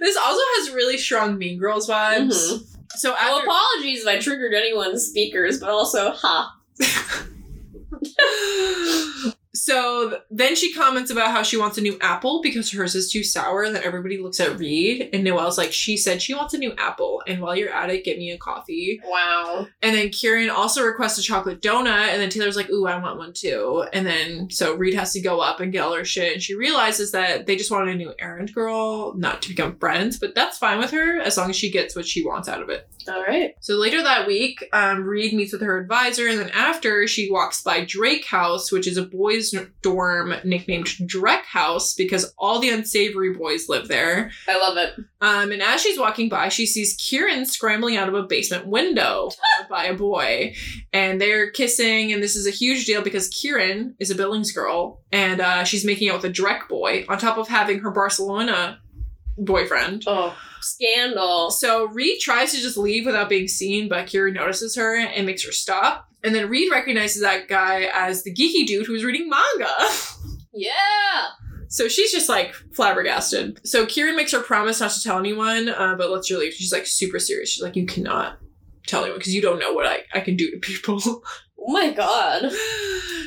[0.00, 2.50] This also has really strong Mean Girls vibes.
[2.50, 2.66] Mhm.
[2.96, 6.56] So Well, apologies if I triggered anyone's speakers, but also, ha.
[9.54, 13.10] so th- then she comments about how she wants a new apple because hers is
[13.10, 13.64] too sour.
[13.64, 16.72] And then everybody looks at Reed, and Noelle's like, she said she wants a new
[16.78, 19.00] apple, and while you're at it, get me a coffee.
[19.04, 19.66] Wow.
[19.82, 23.18] And then Kieran also requests a chocolate donut, and then Taylor's like, ooh, I want
[23.18, 23.84] one too.
[23.92, 26.54] And then so Reed has to go up and get all her shit, and she
[26.54, 30.58] realizes that they just wanted a new errand girl, not to become friends, but that's
[30.58, 32.88] fine with her as long as she gets what she wants out of it.
[33.08, 33.54] All right.
[33.60, 37.62] So later that week, um, Reed meets with her advisor, and then after she walks
[37.62, 42.70] by Drake House, which is a boys' boys' dorm nicknamed Drek House because all the
[42.70, 44.30] unsavory boys live there.
[44.48, 44.94] I love it.
[45.20, 49.30] Um, and as she's walking by, she sees Kieran scrambling out of a basement window
[49.70, 50.54] by a boy.
[50.92, 55.00] And they're kissing, and this is a huge deal because Kieran is a Billings girl,
[55.12, 58.80] and uh, she's making out with a Drek boy on top of having her Barcelona
[59.38, 60.04] boyfriend.
[60.06, 61.50] Oh, scandal.
[61.50, 65.44] So Reed tries to just leave without being seen, but Kira notices her and makes
[65.44, 66.08] her stop.
[66.22, 69.72] And then Reed recognizes that guy as the geeky dude who was reading manga.
[70.52, 71.28] Yeah.
[71.68, 73.60] so she's just like flabbergasted.
[73.64, 76.52] So Kieran makes her promise not to tell anyone, uh, but lets her leave.
[76.52, 77.50] She's like super serious.
[77.50, 78.38] She's like, you cannot
[78.86, 81.22] tell anyone because you don't know what I, I can do to people.
[81.70, 82.50] Oh my god.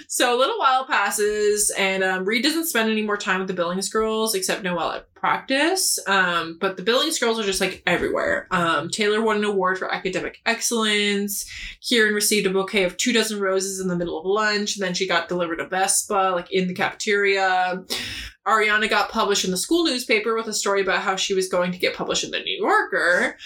[0.09, 3.53] so a little while passes, and um, Reed doesn't spend any more time with the
[3.53, 5.97] Billings girls except Noelle at practice.
[6.07, 8.49] Um, but the Billings girls are just like everywhere.
[8.51, 11.49] Um, Taylor won an award for academic excellence.
[11.79, 14.93] Kieran received a bouquet of two dozen roses in the middle of lunch, and then
[14.93, 17.81] she got delivered a Vespa like in the cafeteria.
[18.45, 21.71] Ariana got published in the school newspaper with a story about how she was going
[21.71, 23.37] to get published in the New Yorker.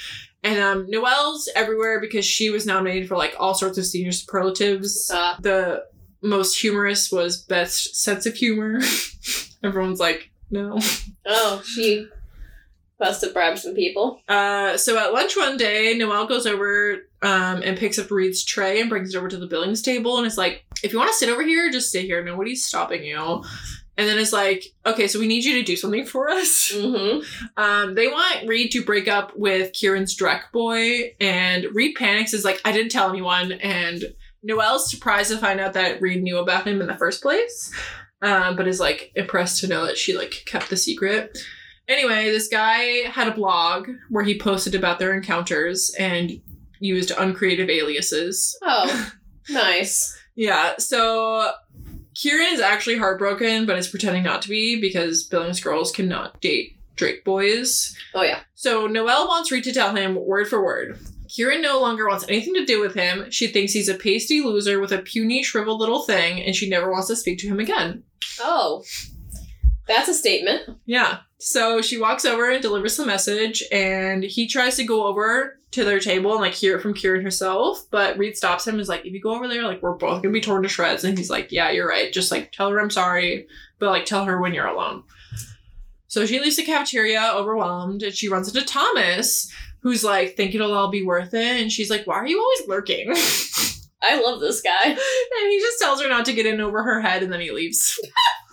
[0.48, 5.10] And um, Noelle's everywhere because she was nominated for like all sorts of senior superlatives.
[5.14, 5.84] Uh, The
[6.22, 8.80] most humorous was best sense of humor.
[9.64, 10.80] Everyone's like, no.
[11.26, 12.08] oh, she
[13.00, 14.22] must have bribed some people.
[14.28, 18.80] Uh, so at lunch one day, Noelle goes over um, and picks up Reed's tray
[18.80, 21.18] and brings it over to the Billings table and is like, if you want to
[21.18, 22.24] sit over here, just sit here.
[22.24, 23.44] Nobody's stopping you.
[23.98, 26.72] And then it's like, okay, so we need you to do something for us.
[26.88, 27.22] Mm-hmm.
[27.58, 32.46] Um, they want Reed to break up with Kieran's Drake boy, and Reed panics, is
[32.46, 33.54] like, I didn't tell anyone.
[33.54, 34.04] And
[34.44, 37.74] Noelle's surprised to find out that Reed knew about him in the first place,
[38.22, 41.38] um, but is like impressed to know that she like kept the secret.
[41.88, 46.40] Anyway, this guy had a blog where he posted about their encounters and
[46.80, 48.58] used uncreative aliases.
[48.62, 49.12] Oh,
[49.50, 50.18] nice.
[50.36, 51.52] Yeah, so
[52.18, 56.76] Kieran is actually heartbroken, but is pretending not to be because Billings girls cannot date
[56.96, 57.96] Drake boys.
[58.16, 58.40] Oh yeah.
[58.56, 60.98] So Noelle wants Reed to tell him word for word.
[61.30, 63.30] Kieran no longer wants anything to do with him.
[63.30, 66.92] She thinks he's a pasty loser with a puny, shriveled little thing, and she never
[66.92, 68.04] wants to speak to him again.
[68.40, 68.84] Oh,
[69.88, 70.70] that's a statement.
[70.86, 71.20] Yeah.
[71.40, 75.84] So she walks over and delivers the message, and he tries to go over to
[75.84, 77.86] their table and like hear it from Kieran herself.
[77.92, 80.22] But Reed stops him and is like, if you go over there, like we're both
[80.22, 81.04] gonna be torn to shreds.
[81.04, 82.12] And he's like, Yeah, you're right.
[82.12, 83.48] Just like tell her I'm sorry,
[83.80, 85.04] but like tell her when you're alone.
[86.08, 90.74] So she leaves the cafeteria overwhelmed and she runs into Thomas, who's like, think it'll
[90.74, 91.62] all be worth it.
[91.62, 93.14] And she's like, Why are you always lurking?
[94.02, 94.86] I love this guy.
[94.86, 97.52] And he just tells her not to get in over her head and then he
[97.52, 98.00] leaves.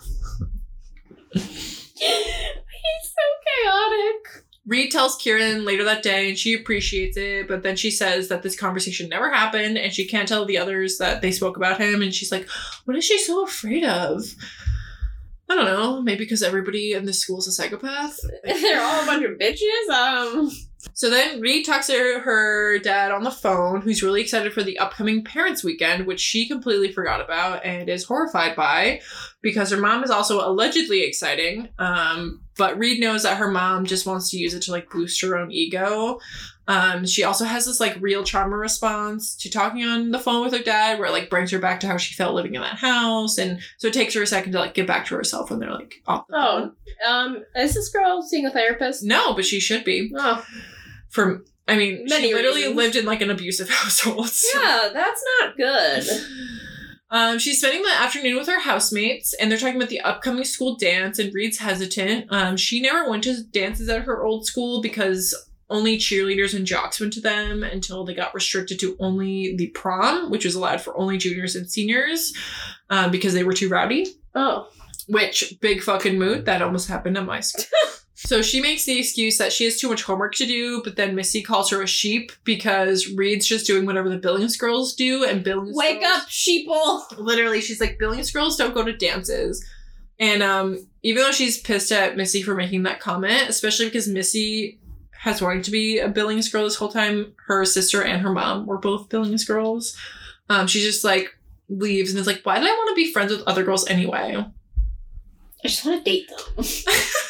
[2.05, 4.45] He's so chaotic.
[4.67, 8.41] Reed tells Kieran later that day and she appreciates it, but then she says that
[8.41, 12.01] this conversation never happened and she can't tell the others that they spoke about him.
[12.01, 12.47] And she's like,
[12.85, 14.23] What is she so afraid of?
[15.47, 18.19] I don't know, maybe because everybody in this school is a psychopath.
[18.43, 19.89] They're all a bunch of bitches.
[19.93, 20.49] Um.
[20.93, 24.77] So then Reed talks to her dad on the phone, who's really excited for the
[24.79, 29.01] upcoming parents' weekend, which she completely forgot about and is horrified by
[29.41, 31.69] because her mom is also allegedly exciting.
[31.79, 35.21] Um, but Reed knows that her mom just wants to use it to like boost
[35.21, 36.19] her own ego.
[36.67, 40.53] Um, she also has this like real trauma response to talking on the phone with
[40.53, 42.77] her dad, where it like brings her back to how she felt living in that
[42.77, 45.59] house, and so it takes her a second to like get back to herself when
[45.59, 46.25] they're like off.
[46.27, 46.71] The Oh.
[47.05, 47.35] phone.
[47.35, 47.43] Um.
[47.55, 49.03] Is this girl seeing a therapist?
[49.03, 50.11] no, but she should be.
[50.17, 50.43] Oh.
[51.15, 52.75] For I mean, Many she literally reasons.
[52.75, 54.29] lived in like an abusive household.
[54.29, 56.03] so- Yeah, that's not good.
[57.11, 60.75] Um, she's spending the afternoon with her housemates, and they're talking about the upcoming school
[60.75, 61.19] dance.
[61.19, 62.25] And Reed's hesitant.
[62.31, 65.33] Um, she never went to dances at her old school because
[65.69, 70.31] only cheerleaders and jocks went to them until they got restricted to only the prom,
[70.31, 72.33] which was allowed for only juniors and seniors,
[72.89, 74.07] um, because they were too rowdy.
[74.33, 74.67] Oh.
[75.07, 77.65] Which big fucking mood that almost happened at my school.
[78.17, 81.15] So she makes the excuse that she has too much homework to do, but then
[81.15, 85.43] Missy calls her a sheep because Reed's just doing whatever the Billings girls do, and
[85.43, 87.17] Billings Wake girls- up, sheeple.
[87.17, 89.63] literally she's like billings girls don't go to dances
[90.17, 94.79] and um even though she's pissed at missy for making that comment especially because missy
[95.11, 98.65] has wanted to be a billings girl this whole time her sister and her mom
[98.65, 99.97] were both billings girls
[100.49, 103.29] um she just like leaves and is like why did i want to be friends
[103.31, 104.35] with other girls anyway
[105.63, 106.65] I just want to date them.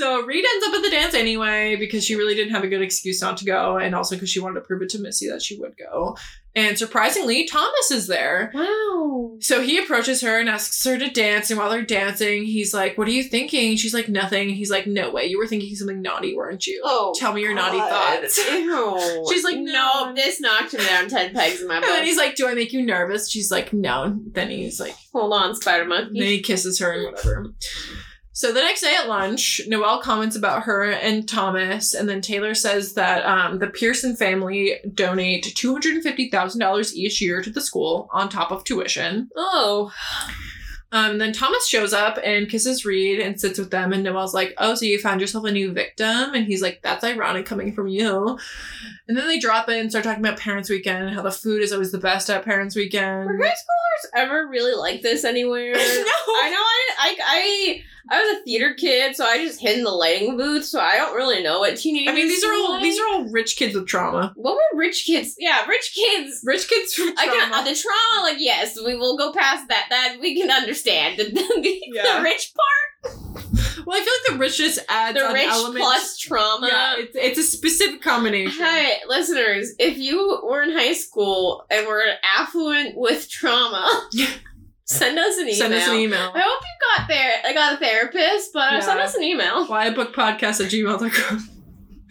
[0.00, 2.80] So Reed ends up at the dance anyway because she really didn't have a good
[2.80, 5.42] excuse not to go, and also because she wanted to prove it to Missy that
[5.42, 6.16] she would go.
[6.56, 8.50] And surprisingly, Thomas is there.
[8.54, 9.36] Wow.
[9.40, 11.50] So he approaches her and asks her to dance.
[11.50, 13.76] And while they're dancing, he's like, What are you thinking?
[13.76, 14.48] She's like, Nothing.
[14.48, 15.26] He's like, No way.
[15.26, 16.80] You were thinking something naughty, weren't you?
[16.82, 18.38] Oh, Tell me your naughty thoughts.
[18.38, 19.26] Ew.
[19.30, 20.12] She's like, no, no.
[20.14, 22.04] this knocked him down 10 pegs in my And then book.
[22.04, 23.30] he's like, Do I make you nervous?
[23.30, 24.18] She's like, No.
[24.32, 26.24] Then he's like, Hold on, Spider then Monkey.
[26.24, 27.52] he kisses her and whatever.
[28.40, 32.54] So the next day at lunch, Noelle comments about her and Thomas, and then Taylor
[32.54, 37.42] says that um, the Pearson family donate two hundred and fifty thousand dollars each year
[37.42, 39.28] to the school on top of tuition.
[39.36, 39.92] Oh.
[40.90, 44.54] Um, then Thomas shows up and kisses Reed and sits with them, and Noelle's like,
[44.56, 47.88] "Oh, so you found yourself a new victim?" And he's like, "That's ironic coming from
[47.88, 48.38] you."
[49.06, 51.62] And then they drop in and start talking about Parents Weekend and how the food
[51.62, 53.26] is always the best at Parents Weekend.
[53.26, 55.72] Were high schoolers ever really like this anywhere?
[55.74, 55.80] no.
[55.80, 59.84] I know I, I I I was a theater kid, so I just hid in
[59.84, 62.10] the lighting booth, so I don't really know what teenagers.
[62.12, 62.82] I mean, these are all like.
[62.82, 64.32] these are all rich kids with trauma.
[64.36, 65.36] what were rich kids?
[65.38, 66.40] Yeah, rich kids.
[66.44, 67.40] Rich kids with I trauma.
[67.40, 69.86] can uh, the trauma, like yes, we will go past that.
[69.90, 72.16] That we can understand the, the, Yeah.
[72.18, 73.16] the rich part,
[73.86, 75.78] well, I feel like the richness adds the rich element.
[75.80, 76.68] plus trauma.
[76.70, 78.52] yeah, it's, it's a specific combination.
[78.64, 79.72] Hi, listeners.
[79.78, 82.02] If you were in high school and were
[82.36, 84.08] affluent with trauma,
[84.90, 85.54] send us an email.
[85.56, 86.32] Send us an email.
[86.34, 87.32] I hope you got there.
[87.44, 88.80] I got a therapist, but Yeah.
[88.80, 89.66] send us an email.
[89.66, 91.48] Whybookpodcast at gmail.com.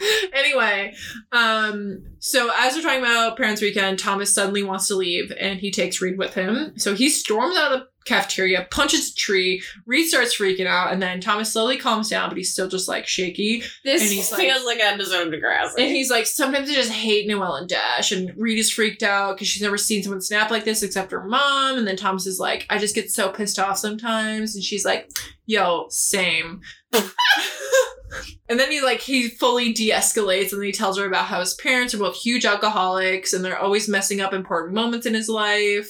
[0.34, 0.94] anyway,
[1.34, 5.72] um, so as we're talking about Parents Weekend, Thomas suddenly wants to leave and he
[5.72, 6.74] takes Reed with him.
[6.78, 11.02] So he storms out of the cafeteria, punches a tree, Reed starts freaking out, and
[11.02, 13.64] then Thomas slowly calms down, but he's still just like shaky.
[13.84, 15.74] This And he's like- feels like an episode of Degrassi.
[15.78, 18.12] And he's like, sometimes I just hate Noelle and Dash.
[18.12, 21.24] And Reed is freaked out because she's never seen someone snap like this except her
[21.24, 21.78] mom.
[21.78, 24.56] And then Thomas is like, I just get so pissed off sometimes.
[24.56, 25.10] And she's like,
[25.46, 26.62] yo, same.
[28.50, 31.54] and then he like he fully de-escalates and then he tells her about how his
[31.56, 35.88] parents are both huge alcoholics and they're always messing up important moments in his life.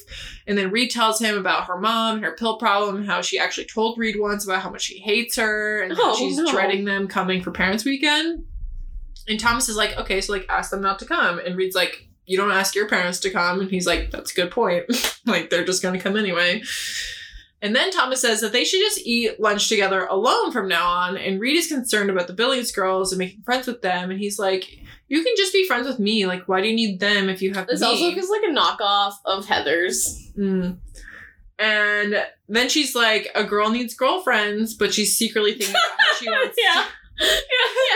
[0.48, 3.40] And then Reed tells him about her mom and her pill problem and how she
[3.40, 6.52] actually told Reed once about how much she hates her and how Oh, she's no.
[6.52, 8.46] dreading them coming for parents weekend.
[9.28, 11.40] And Thomas is like, okay, so like ask them not to come.
[11.40, 13.60] And Reed's like, you don't ask your parents to come.
[13.62, 14.86] And he's like, that's a good point.
[15.26, 16.62] like they're just gonna come anyway.
[17.62, 21.18] And then Thomas says that they should just eat lunch together alone from now on.
[21.18, 24.12] And Reed is concerned about the Billings girls and making friends with them.
[24.12, 24.66] And he's like,
[25.10, 26.26] you can just be friends with me.
[26.26, 27.88] Like, why do you need them if you have this me?
[27.88, 30.32] also feels like a knockoff of Heather's.
[30.38, 30.78] Mm.
[31.58, 36.30] And then she's like, a girl needs girlfriends, but she's secretly thinking about how she
[36.30, 36.86] wants yeah.
[37.20, 37.28] yeah,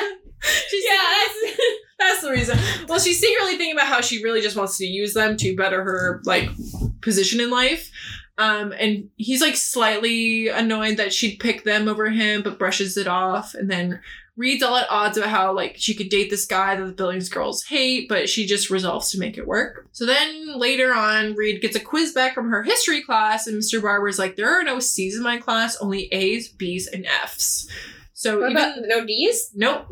[0.01, 0.09] yeah.
[0.70, 0.99] She's Yeah,
[1.41, 1.66] secretly-
[1.99, 2.59] that's the reason.
[2.89, 5.82] Well, she's secretly thinking about how she really just wants to use them to better
[5.82, 6.49] her like
[7.01, 7.89] position in life.
[8.38, 13.07] Um, and he's like slightly annoyed that she'd pick them over him, but brushes it
[13.07, 13.53] off.
[13.53, 13.99] And then
[14.36, 17.29] reads all at odds about how like she could date this guy that the Billings
[17.29, 19.88] girls hate, but she just resolves to make it work.
[19.91, 23.81] So then later on, Reed gets a quiz back from her history class, and Mr.
[23.81, 27.67] Barber's like, "There are no C's in my class, only A's, B's, and F's."
[28.13, 29.51] So What even about no D's?
[29.53, 29.88] Nope.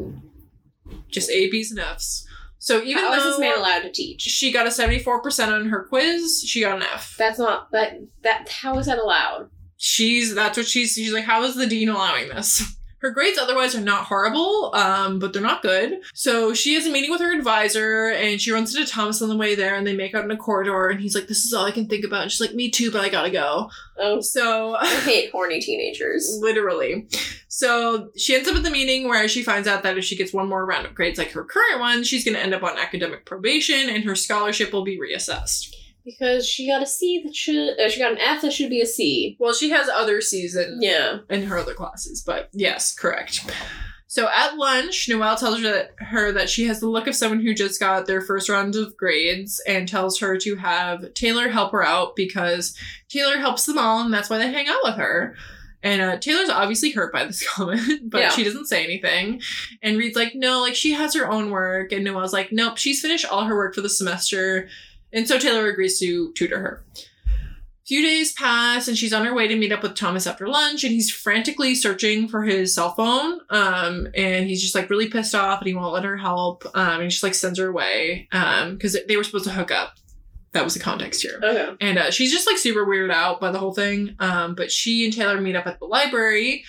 [1.10, 2.26] Just A, B's, and F's.
[2.64, 3.32] So even How is though oh.
[3.32, 4.22] this man allowed to teach?
[4.22, 7.16] she got a 74% on her quiz, she got an F.
[7.18, 8.50] That's not that that.
[8.50, 9.50] How is that allowed?
[9.78, 12.62] She's that's what she's she's like, how is the dean allowing this?
[13.02, 16.02] Her grades otherwise are not horrible, um, but they're not good.
[16.14, 19.36] So she has a meeting with her advisor and she runs into Thomas on the
[19.36, 21.66] way there and they make out in a corridor and he's like, This is all
[21.66, 22.24] I can think about.
[22.24, 23.70] And she's like, Me too, but I gotta go.
[23.98, 26.38] Oh, So I hate horny teenagers.
[26.42, 27.08] Literally.
[27.48, 30.32] So she ends up at the meeting where she finds out that if she gets
[30.32, 32.78] one more round of grades like her current one, she's going to end up on
[32.78, 35.76] academic probation and her scholarship will be reassessed.
[36.04, 37.80] Because she got a C that should.
[37.80, 39.36] Uh, she got an F that should be a C.
[39.40, 41.20] Well, she has other C's seasons Yeah.
[41.30, 43.46] in her other classes, but yes, correct.
[44.08, 47.40] So at lunch, Noelle tells her that, her that she has the look of someone
[47.40, 51.72] who just got their first round of grades and tells her to have Taylor help
[51.72, 52.76] her out because
[53.08, 55.38] Taylor helps them all and that's why they hang out with her.
[55.84, 58.30] And uh, Taylor's obviously hurt by this comment, but Yeah.
[58.32, 59.42] she doesn't say anything.
[59.82, 61.94] And Reed's like, no, like she has her own work.
[61.94, 64.68] And Noelle's like, nope, she's finished all her work for the semester.
[65.14, 66.84] And so Taylor agrees to tutor her.
[66.96, 70.48] A Few days pass and she's on her way to meet up with Thomas after
[70.48, 73.40] lunch and he's frantically searching for his cell phone.
[73.50, 76.66] Um, and he's just like really pissed off and he won't let her help.
[76.74, 78.28] Um, and he just like sends her away.
[78.32, 79.96] Um, because they were supposed to hook up.
[80.54, 81.40] That was the context here.
[81.42, 81.76] Okay.
[81.80, 84.16] And uh, she's just like super weirded out by the whole thing.
[84.20, 86.66] Um, but she and Taylor meet up at the library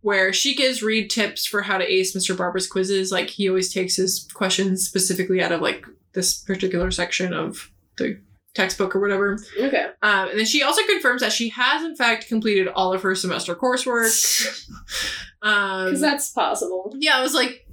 [0.00, 2.36] where she gives Reed tips for how to ace Mr.
[2.36, 3.12] Barber's quizzes.
[3.12, 8.20] Like he always takes his questions specifically out of like this particular section of the
[8.54, 9.38] textbook or whatever.
[9.60, 9.86] Okay.
[10.02, 13.14] Um, and then she also confirms that she has, in fact, completed all of her
[13.14, 14.64] semester coursework.
[15.40, 16.92] Um, Because that's possible.
[16.98, 17.64] yeah, I was like,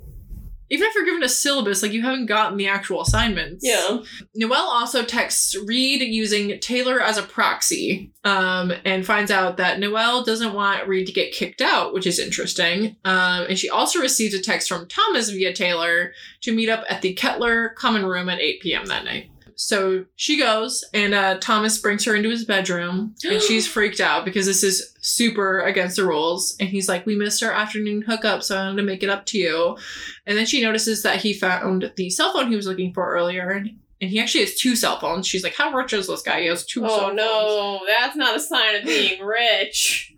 [0.70, 3.66] even if you're given a syllabus, like you haven't gotten the actual assignments.
[3.66, 4.00] Yeah.
[4.36, 10.24] Noelle also texts Reed using Taylor as a proxy um, and finds out that Noelle
[10.24, 12.96] doesn't want Reed to get kicked out, which is interesting.
[13.04, 17.02] Um, and she also receives a text from Thomas via Taylor to meet up at
[17.02, 18.86] the Kettler common room at 8 p.m.
[18.88, 19.30] that night.
[19.56, 24.26] So she goes, and uh, Thomas brings her into his bedroom, and she's freaked out
[24.26, 26.56] because this is super against the rules.
[26.60, 29.26] And he's like, We missed our afternoon hookup, so I wanted to make it up
[29.28, 29.78] to you.
[30.26, 33.50] And then she notices that he found the cell phone he was looking for earlier,
[33.50, 35.26] and and he actually has two cell phones.
[35.26, 36.42] She's like, How rich is this guy?
[36.42, 37.20] He has two cell phones.
[37.22, 40.14] Oh no, that's not a sign of being rich.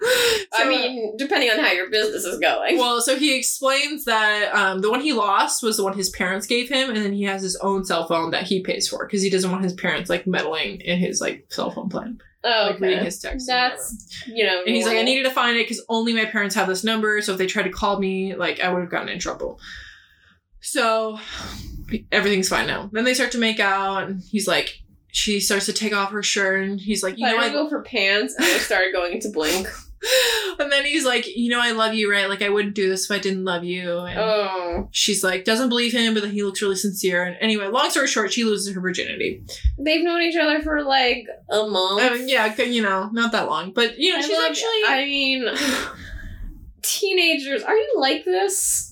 [0.54, 2.78] I mean, depending on how your business is going.
[2.78, 6.48] Well, so he explains that um, the one he lost was the one his parents
[6.48, 9.22] gave him, and then he has his own cell phone that he pays for because
[9.22, 12.80] he doesn't want his parents like meddling in his like cell phone plan, oh, like
[12.80, 13.48] reading his texts.
[13.48, 13.58] and.
[13.58, 14.64] That's you know.
[14.66, 17.22] And he's like, I needed to find it because only my parents have this number.
[17.22, 19.60] So if they tried to call me, like I would have gotten in trouble.
[20.62, 21.20] So
[22.12, 22.90] everything's fine now.
[22.92, 24.82] Then they start to make out, and he's like,
[25.12, 27.50] she starts to take off her shirt, and he's like, you I know, I.
[27.50, 29.68] go for pants, and I started going into blink.
[30.60, 32.30] and then he's like, you know, I love you, right?
[32.30, 33.98] Like I wouldn't do this if I didn't love you.
[34.00, 37.24] And Oh, she's like, doesn't believe him, but then he looks really sincere.
[37.24, 39.44] And anyway, long story short, she loses her virginity.
[39.80, 42.04] they've known each other for like a month.
[42.04, 44.82] I mean, yeah, you know, not that long, but you know, I she's like- actually
[44.88, 45.48] I mean,
[46.82, 48.87] teenagers, are you like this?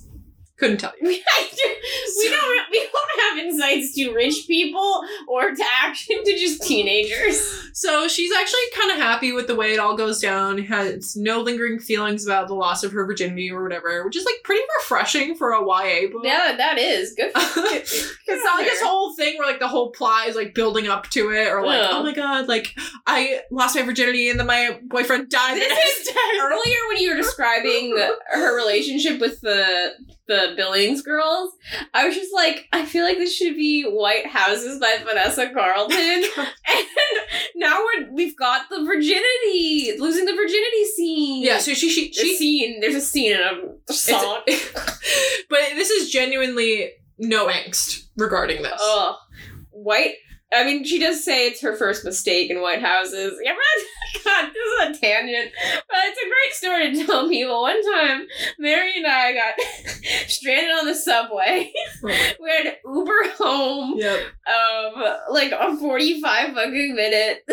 [0.57, 1.07] Couldn't tell you.
[1.07, 7.69] we don't we don't have insights to rich people or to action to just teenagers.
[7.73, 10.57] So she's actually kind of happy with the way it all goes down.
[10.59, 14.35] Has no lingering feelings about the loss of her virginity or whatever, which is like
[14.43, 16.21] pretty refreshing for a YA book.
[16.23, 17.31] Yeah, that is good.
[17.35, 21.09] it's not like this whole thing where like the whole plot is like building up
[21.11, 21.89] to it, or like, Yeah.
[21.91, 22.73] oh my god, like
[23.05, 26.13] I lost my virginity and then my boyfriend died This day.
[26.39, 27.97] Earlier, when you were describing
[28.31, 29.91] her relationship with the
[30.27, 31.53] the Billings girls,
[31.93, 35.97] I was just like, I feel like this should be White Houses by Vanessa Carlton,
[36.37, 36.85] and
[37.55, 41.43] now we're we've got the virginity, losing the virginity scene.
[41.43, 42.81] Yeah, so she she she scene.
[42.81, 43.41] There's a scene in
[43.89, 44.41] a song.
[44.45, 48.81] but this is genuinely no angst regarding this.
[48.83, 49.15] Ugh.
[49.71, 50.15] White.
[50.55, 53.37] I mean, she does say it's her first mistake in White Houses.
[53.43, 55.51] Yeah, but God, this is a tangent.
[55.87, 57.61] But it's a great story to tell people.
[57.61, 58.27] One time,
[58.57, 59.53] Mary and I got
[60.27, 61.71] stranded on the subway.
[62.03, 64.19] we had Uber home, Yep.
[64.47, 67.43] um, like a 45 fucking minute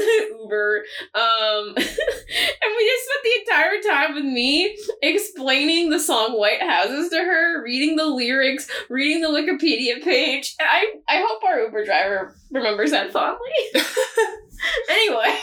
[0.41, 0.85] Uber.
[1.15, 7.11] Um, and we just spent the entire time with me explaining the song White Houses
[7.11, 10.55] to her, reading the lyrics, reading the Wikipedia page.
[10.61, 13.51] And I, I hope our Uber driver remembers that fondly.
[14.89, 15.39] anyway.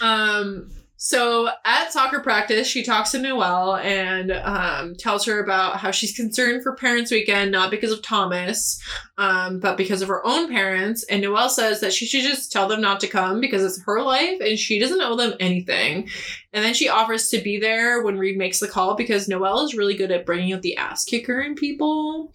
[0.00, 0.70] Um,
[1.04, 6.16] so at soccer practice, she talks to Noelle and um, tells her about how she's
[6.16, 8.80] concerned for Parents Weekend, not because of Thomas,
[9.18, 11.04] um, but because of her own parents.
[11.04, 14.00] And Noelle says that she should just tell them not to come because it's her
[14.00, 16.08] life and she doesn't owe them anything.
[16.54, 19.74] And then she offers to be there when Reed makes the call because Noelle is
[19.74, 22.32] really good at bringing out the ass kicker in people.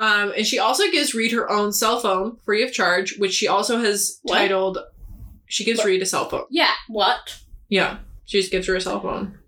[0.00, 3.48] Um, and she also gives Reed her own cell phone free of charge, which she
[3.48, 4.36] also has What?
[4.38, 4.78] titled.
[5.46, 5.86] She gives What?
[5.86, 6.44] Reed a cell phone.
[6.50, 7.40] Yeah, what?
[7.68, 9.38] Yeah, she just gives her a cell phone.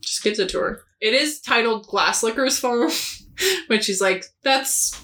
[0.00, 0.82] Just gives it to her.
[1.00, 2.90] It is titled Glasslicker's phone,
[3.68, 5.00] which is like, that's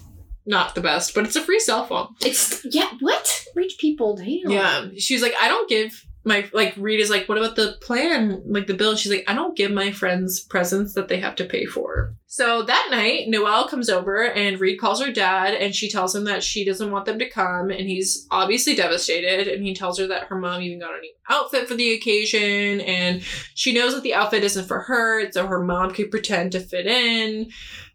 [0.47, 2.09] not the best, but it's a free cell phone.
[2.25, 3.45] It's, yeah, what?
[3.55, 4.51] Rich people, damn.
[4.51, 4.87] Yeah.
[4.99, 8.43] She's like, I don't give my, like, Reed is like, what about the plan?
[8.47, 8.97] Like, the bill?
[8.97, 12.15] She's like, I don't give my friends presents that they have to pay for.
[12.27, 16.25] So that night, Noelle comes over and Reed calls her dad and she tells him
[16.25, 20.07] that she doesn't want them to come and he's obviously devastated and he tells her
[20.09, 23.23] that her mom even got a new outfit for the occasion and
[23.55, 26.87] she knows that the outfit isn't for her so her mom could pretend to fit
[26.87, 27.51] in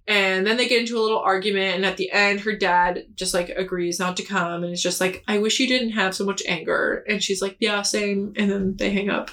[0.07, 3.33] and then they get into a little argument and at the end her dad just
[3.33, 6.25] like agrees not to come and it's just like i wish you didn't have so
[6.25, 7.03] much anger.
[7.07, 8.33] And she's like yeah same.
[8.35, 9.31] And then they hang up.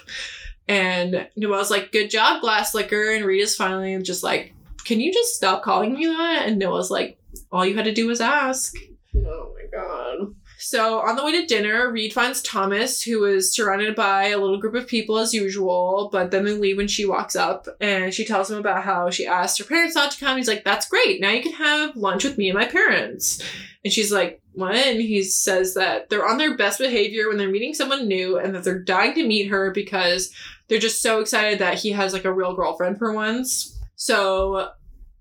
[0.68, 4.54] And Noelle's like good job Glasslicker and rita's finally just like
[4.84, 6.46] can you just stop calling me that?
[6.46, 7.18] And noelle's like
[7.52, 8.76] all you had to do was ask.
[9.14, 10.34] Oh my god.
[10.61, 14.58] So on the way to dinner, Reed finds Thomas, who is surrounded by a little
[14.58, 18.26] group of people as usual, but then they leave when she walks up and she
[18.26, 20.36] tells him about how she asked her parents not to come.
[20.36, 21.20] He's like, That's great.
[21.20, 23.42] Now you can have lunch with me and my parents.
[23.84, 24.74] And she's like, What?
[24.74, 28.54] And he says that they're on their best behavior when they're meeting someone new and
[28.54, 30.30] that they're dying to meet her because
[30.68, 33.78] they're just so excited that he has like a real girlfriend for once.
[33.96, 34.70] So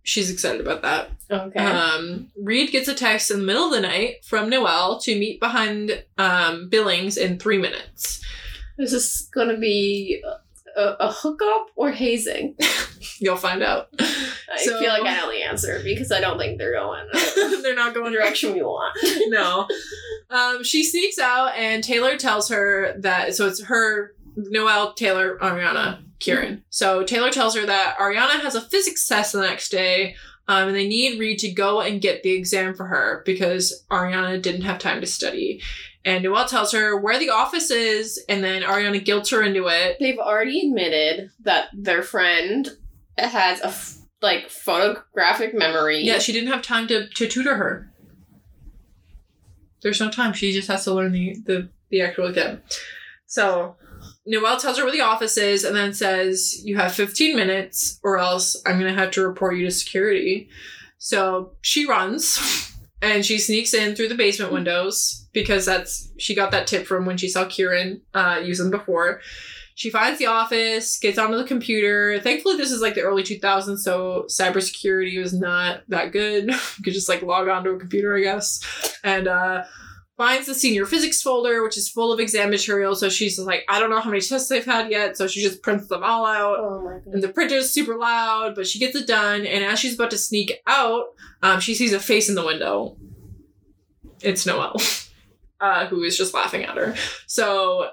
[0.09, 1.09] she's excited about that.
[1.31, 1.59] Okay.
[1.59, 5.39] Um, Reed gets a text in the middle of the night from Noelle to meet
[5.39, 8.21] behind um, Billings in three minutes.
[8.77, 10.21] Is this gonna be
[10.75, 12.55] a, a hookup or hazing?
[13.19, 13.89] You'll find out.
[13.99, 17.05] I So- feel like I know the answer because I don't think they're going
[17.61, 18.97] They're not going the going direction we want.
[19.27, 19.67] no.
[20.29, 23.35] Um, she sneaks out, and Taylor tells her that.
[23.35, 26.63] So it's her, Noelle, Taylor, Ariana, Kieran.
[26.69, 30.15] So Taylor tells her that Ariana has a physics test the next day,
[30.47, 34.41] um, and they need Reed to go and get the exam for her because Ariana
[34.41, 35.61] didn't have time to study.
[36.05, 39.97] And Noelle tells her where the office is, and then Ariana guilts her into it.
[39.99, 42.69] They've already admitted that their friend
[43.17, 46.01] has a f- like photographic memory.
[46.01, 47.91] Yeah, she didn't have time to, to tutor her.
[49.81, 50.33] There's no time.
[50.33, 52.61] She just has to learn the, the, the actual exam.
[53.27, 53.75] So
[54.29, 58.19] Noelle tells her where the office is and then says, You have 15 minutes or
[58.19, 60.49] else I'm going to have to report you to security.
[60.99, 66.51] So she runs and she sneaks in through the basement windows because that's she got
[66.51, 69.19] that tip from when she saw Kieran uh, use them before.
[69.73, 72.19] She finds the office, gets onto the computer.
[72.19, 76.47] Thankfully, this is like the early 2000s, so cybersecurity was not that good.
[76.47, 78.99] you could just like log onto a computer, I guess.
[79.05, 79.63] And uh,
[80.19, 82.93] finds the senior physics folder, which is full of exam material.
[82.93, 85.15] So she's like, I don't know how many tests they've had yet.
[85.15, 86.59] So she just prints them all out.
[86.59, 87.13] Oh my god.
[87.13, 89.45] And the printer is super loud, but she gets it done.
[89.45, 91.05] And as she's about to sneak out,
[91.41, 92.97] um, she sees a face in the window.
[94.21, 94.75] It's Noelle,
[95.61, 96.95] uh, who is just laughing at her.
[97.25, 97.91] So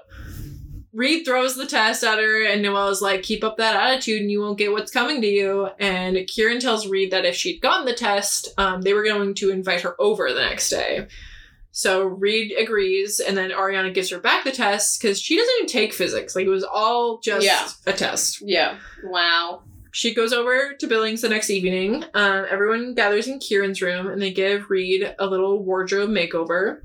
[0.91, 4.41] Reed throws the test at her, and Noelle's like, Keep up that attitude, and you
[4.41, 5.69] won't get what's coming to you.
[5.79, 9.49] And Kieran tells Reed that if she'd gotten the test, um, they were going to
[9.49, 11.07] invite her over the next day.
[11.77, 15.67] So Reed agrees, and then Ariana gives her back the test because she doesn't even
[15.67, 16.35] take physics.
[16.35, 17.67] Like, it was all just Yeah.
[17.85, 18.41] a test.
[18.43, 18.79] Yeah.
[19.03, 19.61] Wow.
[19.91, 22.03] She goes over to Billings the next evening.
[22.15, 26.81] Um, everyone gathers in Kieran's room and they give Reed a little wardrobe makeover.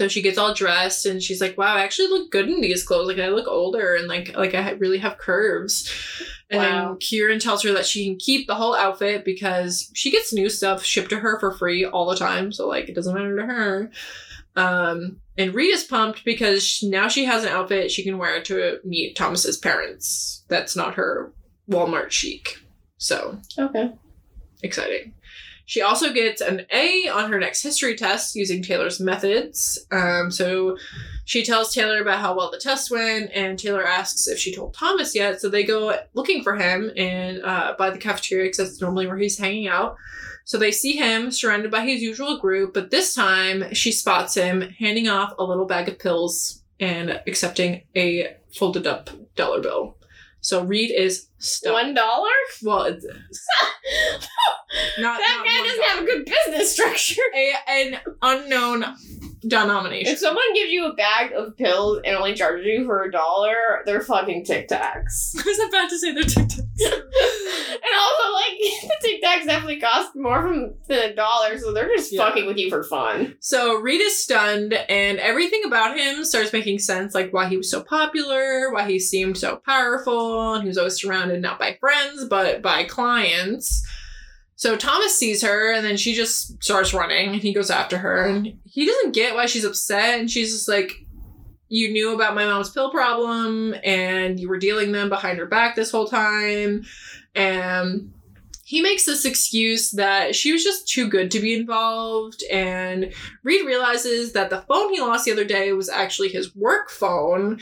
[0.00, 2.82] So she gets all dressed and she's like, "Wow, I actually look good in these
[2.82, 3.06] clothes.
[3.06, 5.92] Like I look older and like like I really have curves."
[6.48, 6.88] And Wow.
[6.88, 10.48] then Kieran tells her that she can keep the whole outfit because she gets new
[10.48, 12.50] stuff shipped to her for free all the time.
[12.50, 13.90] So like it doesn't matter to her.
[14.56, 18.78] Um, and is pumped because sh- now she has an outfit she can wear to
[18.82, 20.46] meet Thomas's parents.
[20.48, 21.30] That's not her
[21.70, 22.56] Walmart chic.
[22.96, 23.92] So Okay.
[24.62, 25.12] exciting.
[25.70, 29.78] She also gets an A on her next history test using Taylor's methods.
[29.92, 30.76] Um, so
[31.26, 34.74] she tells Taylor about how well the test went, and Taylor asks if she told
[34.74, 35.40] Thomas yet.
[35.40, 39.16] So they go looking for him and uh, by the cafeteria because that's normally where
[39.16, 39.94] he's hanging out.
[40.44, 44.62] So they see him surrounded by his usual group, but this time she spots him
[44.80, 49.98] handing off a little bag of pills and accepting a folded up dollar bill.
[50.40, 51.74] So Reed is stunned.
[51.74, 52.28] One dollar?
[52.62, 53.04] Well, it's
[54.98, 57.22] not That not guy doesn't have a good business structure.
[57.34, 58.84] a, an unknown
[59.40, 60.12] denomination.
[60.12, 63.54] If someone gives you a bag of pills and only charges you for a dollar,
[63.86, 65.34] they're fucking Tic Tacs.
[65.38, 66.58] I was about to say they're Tic Tacs.
[66.58, 71.88] and also, like, the Tic Tacs definitely cost more from than a dollar, so they're
[71.88, 72.24] just Yeah.
[72.26, 73.36] fucking with you for fun.
[73.40, 77.70] so Reed is stunned, and everything about him starts making sense, like why he was
[77.70, 82.24] so popular, why he seemed so powerful, and he was always surrounded not by friends
[82.24, 83.86] but by clients.
[84.56, 88.26] So Thomas sees her, and then she just starts running, and he goes after her,
[88.26, 90.92] and he doesn't get why she's upset, and she's just like,
[91.68, 95.76] "You knew about my mom's pill problem, and you were dealing them behind her back
[95.76, 96.84] this whole time,"
[97.34, 98.12] and
[98.62, 103.64] he makes this excuse that she was just too good to be involved, and Reed
[103.64, 107.60] realizes that the phone he lost the other day was actually his work phone,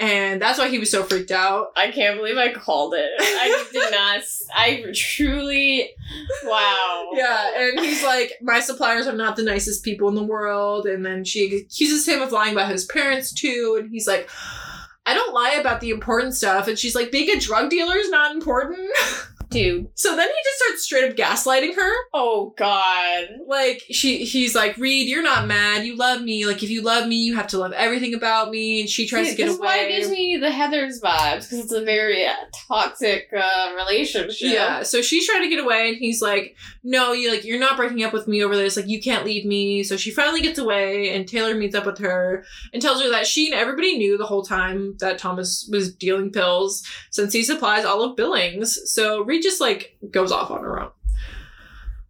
[0.00, 1.72] and that's why he was so freaked out.
[1.76, 3.10] I can't believe I called it.
[3.18, 4.22] I did not.
[4.54, 5.90] I truly.
[6.44, 7.10] Wow.
[7.14, 10.86] Yeah, and he's like, My suppliers are not the nicest people in the world.
[10.86, 13.76] And then she accuses him of lying about his parents too.
[13.80, 14.30] And he's like,
[15.04, 16.68] I don't lie about the important stuff.
[16.68, 18.88] And she's like, Being a drug dealer is not important.
[19.50, 19.88] Dude.
[19.94, 21.92] So then he just starts straight up gaslighting her.
[22.12, 23.24] Oh, God.
[23.46, 25.86] Like she he's like, Reed, you're not mad.
[25.86, 26.46] You love me.
[26.46, 28.80] Like if you love me, you have to love everything about me.
[28.80, 29.66] And she tries to get this away.
[29.66, 32.34] why it gives me the Heather's vibes, because it's a very uh,
[32.68, 34.52] toxic uh, relationship.
[34.52, 37.76] Yeah, so she's trying to get away, and he's like, "No, you like you're not
[37.76, 38.76] breaking up with me over this.
[38.76, 41.98] Like you can't leave me." So she finally gets away, and Taylor meets up with
[41.98, 45.94] her and tells her that she and everybody knew the whole time that Thomas was
[45.94, 48.78] dealing pills, since he supplies all of Billings.
[48.92, 50.90] So Reed just like goes off on her own.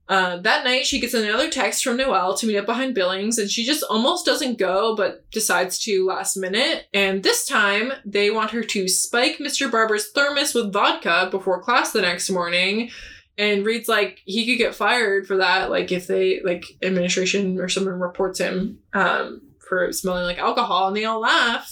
[0.09, 3.51] Uh, that night, she gets another text from Noelle to meet up behind Billings, and
[3.51, 6.87] she just almost doesn't go, but decides to last minute.
[6.95, 9.71] And this time, they want her to spike Mr.
[9.71, 12.91] Barber's thermos with vodka before class the next morning.
[13.37, 17.69] And Reed's like, he could get fired for that, like if they like administration or
[17.69, 21.71] someone reports him um for smelling like alcohol, and they all laugh.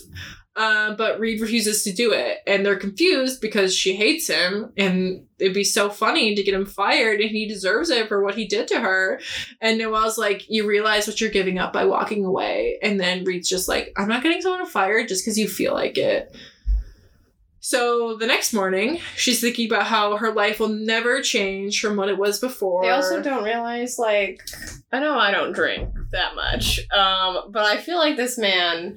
[0.57, 5.27] Uh, but Reed refuses to do it, and they're confused because she hates him, and
[5.39, 8.47] it'd be so funny to get him fired, and he deserves it for what he
[8.47, 9.21] did to her.
[9.61, 13.51] And Noelle's like, "You realize what you're giving up by walking away," and then Reed's
[13.51, 16.35] just like, "I'm not getting someone fired just because you feel like it."
[17.61, 22.09] So the next morning, she's thinking about how her life will never change from what
[22.09, 22.83] it was before.
[22.83, 24.41] They also don't realize, like,
[24.93, 28.97] I know I don't drink that much, um, but I feel like this man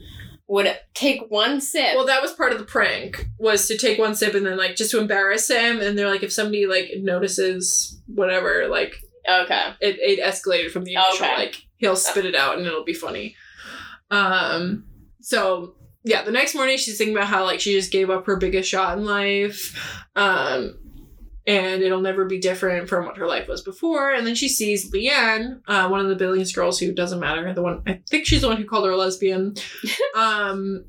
[0.50, 1.96] would take one sip.
[1.96, 4.76] Well, that was part of the prank was to take one sip and then like
[4.76, 5.80] just to embarrass him.
[5.80, 8.96] And they're like, if somebody like notices whatever, like
[9.30, 9.74] okay.
[9.80, 11.36] it, it escalated from the initial Okay.
[11.36, 13.36] like he'll spit it out and it'll be funny.
[14.10, 14.86] Um.
[15.22, 18.36] So yeah, the next morning she's thinking about how like she just gave up her
[18.38, 20.04] biggest shot in life.
[20.16, 20.80] Um.
[21.50, 24.14] And it'll never be different from what her life was before.
[24.14, 27.52] And then she sees Leanne, uh, one of the Billings girls who doesn't matter.
[27.54, 29.56] The one I think she's the one who called her a lesbian.
[30.16, 30.86] um,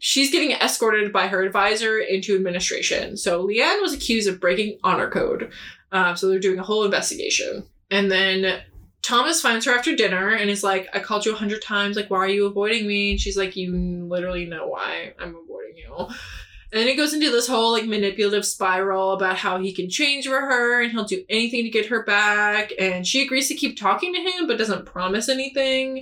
[0.00, 3.16] she's getting escorted by her advisor into administration.
[3.16, 5.52] So Leanne was accused of breaking honor code.
[5.92, 7.64] Uh, so they're doing a whole investigation.
[7.90, 8.60] And then
[9.02, 11.94] Thomas finds her after dinner and is like, I called you a hundred times.
[11.94, 13.12] Like, why are you avoiding me?
[13.12, 13.72] And she's like, You
[14.08, 16.08] literally know why I'm avoiding you.
[16.76, 20.26] And then it goes into this whole like manipulative spiral about how he can change
[20.26, 22.70] for her and he'll do anything to get her back.
[22.78, 26.00] And she agrees to keep talking to him but doesn't promise anything.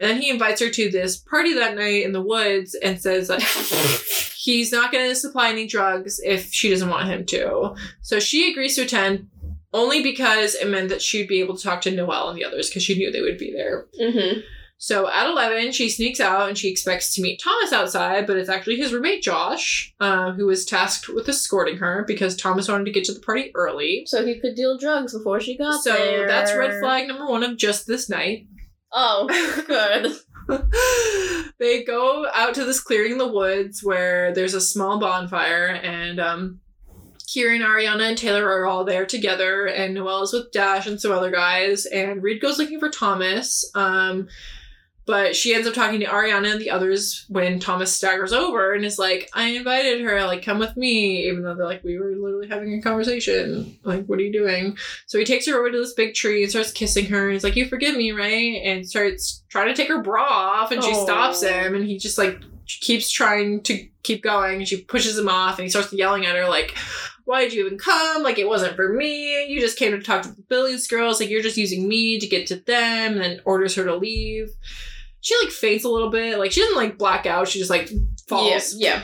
[0.00, 3.28] And then he invites her to this party that night in the woods and says
[3.28, 3.42] that
[4.34, 7.74] he's not going to supply any drugs if she doesn't want him to.
[8.00, 9.28] So she agrees to attend
[9.74, 12.70] only because it meant that she'd be able to talk to Noelle and the others
[12.70, 13.88] because she knew they would be there.
[14.00, 14.40] Mm-hmm.
[14.84, 18.50] So at 11, she sneaks out and she expects to meet Thomas outside, but it's
[18.50, 22.90] actually his roommate Josh, uh, who was tasked with escorting her because Thomas wanted to
[22.90, 24.04] get to the party early.
[24.06, 26.28] So he could deal drugs before she got So there.
[26.28, 28.46] So that's red flag number one of just this night.
[28.92, 29.26] Oh,
[29.66, 30.12] good.
[31.58, 36.20] they go out to this clearing in the woods where there's a small bonfire and
[36.20, 36.60] um
[37.26, 41.10] Kieran, Ariana, and Taylor are all there together, and Noelle is with Dash and some
[41.10, 43.64] other guys, and Reed goes looking for Thomas.
[43.74, 44.28] Um,
[45.06, 48.84] but she ends up talking to Ariana and the others when Thomas staggers over and
[48.84, 52.14] is like, I invited her, like, come with me, even though they're like, we were
[52.16, 53.78] literally having a conversation.
[53.82, 54.78] Like, what are you doing?
[55.06, 57.24] So he takes her over to this big tree and starts kissing her.
[57.24, 58.62] And he's like, You forgive me, right?
[58.64, 60.70] And starts trying to take her bra off.
[60.70, 61.74] And she stops him.
[61.74, 64.56] And he just like keeps trying to keep going.
[64.56, 65.58] And she pushes him off.
[65.58, 66.74] And he starts yelling at her, like,
[67.24, 68.22] Why did you even come?
[68.22, 69.46] Like, it wasn't for me.
[69.48, 71.20] You just came to talk to the Billings girls.
[71.20, 73.12] Like, you're just using me to get to them.
[73.12, 74.48] And then orders her to leave.
[75.24, 76.38] She like faints a little bit.
[76.38, 77.48] Like, she doesn't like black out.
[77.48, 77.90] She just like
[78.28, 78.74] falls.
[78.76, 79.02] Yeah.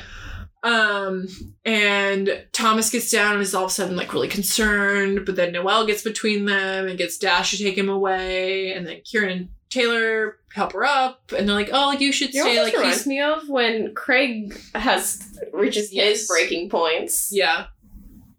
[0.63, 1.27] Um,
[1.65, 5.53] and Thomas gets down and is all of a sudden like really concerned, but then
[5.53, 9.49] Noelle gets between them and gets Dash to take him away, and then Kieran and
[9.71, 12.65] Taylor help her up, and they're like, "Oh, like you should You know stay." what
[12.65, 16.19] Like reminds me of when Craig has reaches Yes.
[16.19, 17.31] his breaking points.
[17.33, 17.67] yeah,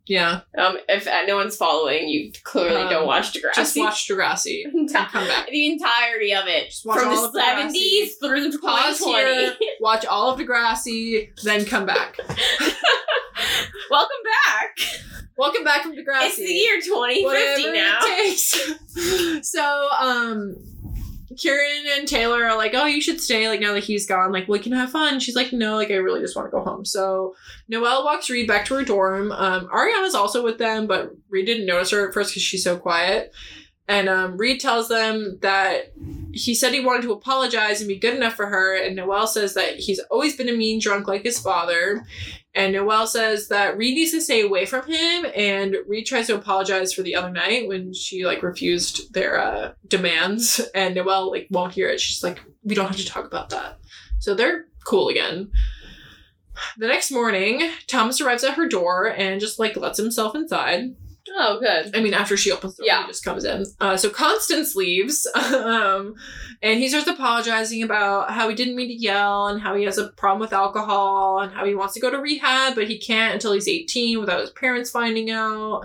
[0.08, 0.42] yeah.
[0.58, 3.56] Um, if no one's following, you clearly Um, don't watch Degrassi.
[3.56, 5.48] Just watch Degrassi and come back.
[5.48, 9.36] the entirety of it watch from all the seventies through Pause 2020.
[9.46, 12.18] here, watch all of Degrassi, then come back.
[13.90, 14.78] Welcome back.
[15.38, 16.26] Welcome back from Degrassi.
[16.28, 18.00] It's the year twenty fifty Whatever now.
[18.02, 19.50] it takes.
[19.50, 20.56] so, um,
[21.38, 24.48] Kieran and Taylor are like, "Oh, you should stay." Like now that he's gone, like
[24.48, 25.20] we can have fun.
[25.20, 27.36] She's like, "No, like I really just want to go home." So
[27.68, 29.32] Noelle walks Reed back to her dorm.
[29.32, 32.78] Um, Ariana's also with them, but Reed didn't notice her at first because she's so
[32.78, 33.34] quiet.
[33.88, 35.94] And um, Reed tells them that
[36.34, 38.76] he said he wanted to apologize and be good enough for her.
[38.76, 42.06] And Noelle says that he's always been a mean drunk like his father.
[42.54, 45.26] And Noelle says that Reed needs to stay away from him.
[45.36, 49.74] And Reed tries to apologize for the other night when she like refused their uh,
[49.88, 50.62] demands.
[50.74, 52.00] And Noelle like won't hear it.
[52.00, 53.80] She's like, we don't have to talk about that.
[54.20, 55.52] So they're cool again.
[56.78, 60.96] The next morning, Thomas arrives at her door and just like lets himself inside.
[61.38, 61.96] Oh, good.
[61.96, 63.02] I mean, after she opens the door, Yeah.
[63.04, 63.64] he just comes in.
[63.80, 66.16] Uh, so Constance leaves, um,
[66.62, 69.98] and he starts apologizing about how he didn't mean to yell and how he has
[69.98, 73.34] a problem with alcohol and how he wants to go to rehab, but he can't
[73.36, 75.84] until he's 18 without his parents finding out.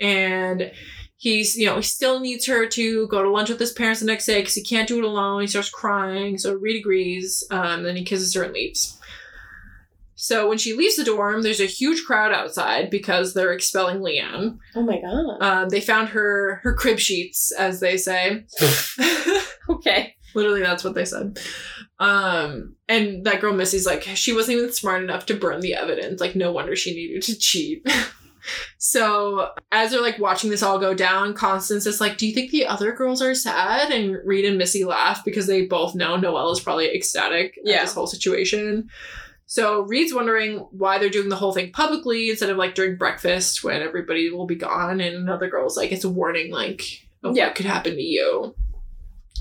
[0.00, 0.70] And
[1.16, 4.06] he's, you know, he still needs her to go to lunch with his parents the
[4.06, 5.40] next day because he can't do it alone.
[5.42, 7.42] He starts crying, so Reed agrees.
[7.50, 8.98] Um, then he kisses her and leaves.
[10.16, 14.58] So when she leaves the dorm, there's a huge crowd outside because they're expelling Leanne.
[14.76, 15.42] Oh my god.
[15.42, 18.44] Um, they found her her crib sheets, as they say.
[19.70, 20.14] Okay.
[20.34, 21.38] Literally, that's what they said.
[21.98, 26.20] Um, and that girl Missy's like, she wasn't even smart enough to burn the evidence.
[26.20, 27.86] Like, no wonder she needed to cheat.
[28.76, 32.50] So as they're like watching this all go down, Constance is like, "Do you think
[32.50, 36.52] the other girls are sad?" And Reed and Missy laugh because they both know Noelle
[36.52, 37.76] is probably ecstatic Yeah.
[37.76, 38.90] at this whole situation.
[39.54, 43.62] So Reed's wondering why they're doing the whole thing publicly instead of like during breakfast
[43.62, 45.00] when everybody will be gone.
[45.00, 46.82] And another girl's like, "It's a warning, like
[47.22, 47.46] of Yeah.
[47.46, 48.56] what could happen to you."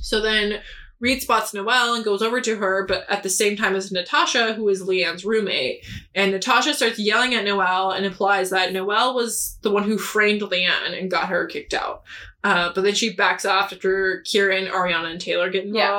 [0.01, 0.61] So then
[0.99, 4.53] Reed spots Noelle and goes over to her, but at the same time as Natasha,
[4.53, 5.83] who is Leanne's roommate.
[6.13, 10.41] And Natasha starts yelling at Noelle and implies that Noelle was the one who framed
[10.43, 12.03] Leanne and got her kicked out.
[12.43, 15.89] Uh, but then she backs off after Kieran, Ariana, and Taylor get Yeah.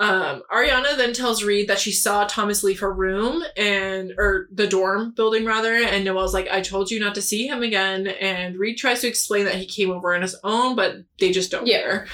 [0.00, 4.66] Um, Ariana then tells Reed that she saw Thomas leave her room and or the
[4.66, 8.58] dorm building rather, and Noelle's like, "I told you not to see him again." And
[8.58, 11.66] Reed tries to explain that he came over on his own, but they just don't
[11.66, 11.82] Yeah.
[11.82, 12.06] care.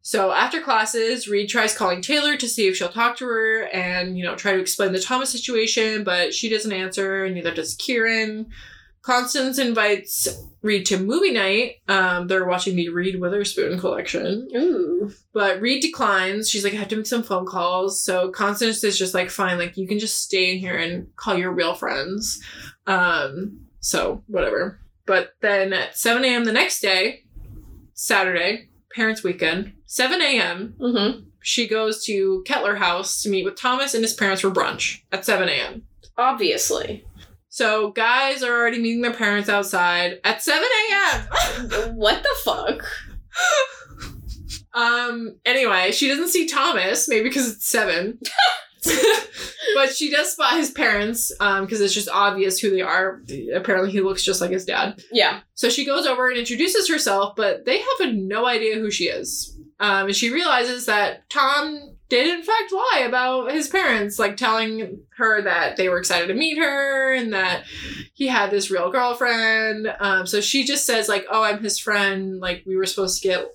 [0.00, 4.16] So after classes, Reed tries calling Taylor to see if she'll talk to her and,
[4.16, 7.74] you know, try to explain the Thomas situation, but she doesn't answer, and neither does
[7.74, 8.46] Kieran.
[9.06, 10.26] Constance invites
[10.62, 11.76] Reed to movie night.
[11.86, 14.48] Um, they're watching the Reed Witherspoon collection.
[14.56, 15.12] Ooh.
[15.32, 16.50] But Reed declines.
[16.50, 18.02] She's like, I have to make some phone calls.
[18.02, 21.36] So Constance is just like, fine, like you can just stay in here and call
[21.36, 22.42] your real friends.
[22.88, 24.80] Um, so whatever.
[25.06, 26.42] But then at 7 a.m.
[26.44, 27.22] the next day,
[27.94, 31.20] Saturday, parents' weekend, 7 a.m., Mm-hmm.
[31.40, 35.24] she goes to Kettler House to meet with Thomas and his parents for brunch at
[35.24, 35.82] 7 a.m.
[36.18, 37.04] Obviously.
[37.56, 41.94] So guys are already meeting their parents outside at 7 a.m.
[41.96, 42.84] what the fuck?
[44.74, 45.36] Um.
[45.46, 48.18] Anyway, she doesn't see Thomas, maybe because it's seven.
[49.74, 53.22] but she does spot his parents, um, because it's just obvious who they are.
[53.54, 55.02] Apparently, he looks just like his dad.
[55.10, 55.40] Yeah.
[55.54, 59.58] So she goes over and introduces herself, but they have no idea who she is.
[59.80, 65.00] Um, and she realizes that Tom did in fact lie about his parents, like telling
[65.16, 67.64] her that they were excited to meet her and that
[68.14, 69.92] he had this real girlfriend.
[69.98, 72.40] Um, so she just says like, "Oh, I'm his friend.
[72.40, 73.46] Like we were supposed to get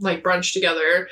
[0.00, 1.08] like brunch together."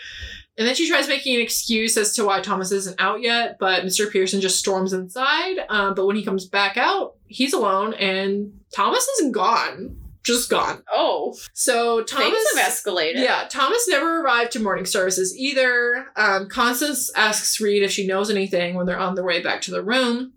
[0.57, 3.85] And then she tries making an excuse as to why Thomas isn't out yet, but
[3.85, 4.11] Mr.
[4.11, 5.59] Pearson just storms inside.
[5.69, 10.83] Um, but when he comes back out, he's alone, and Thomas is gone, just gone.
[10.93, 11.37] Oh.
[11.55, 13.17] So Thomas, Things have escalated.
[13.23, 16.07] yeah, Thomas never arrived to morning services either.
[16.17, 19.71] Um, Constance asks Reed if she knows anything when they're on their way back to
[19.71, 20.33] the room,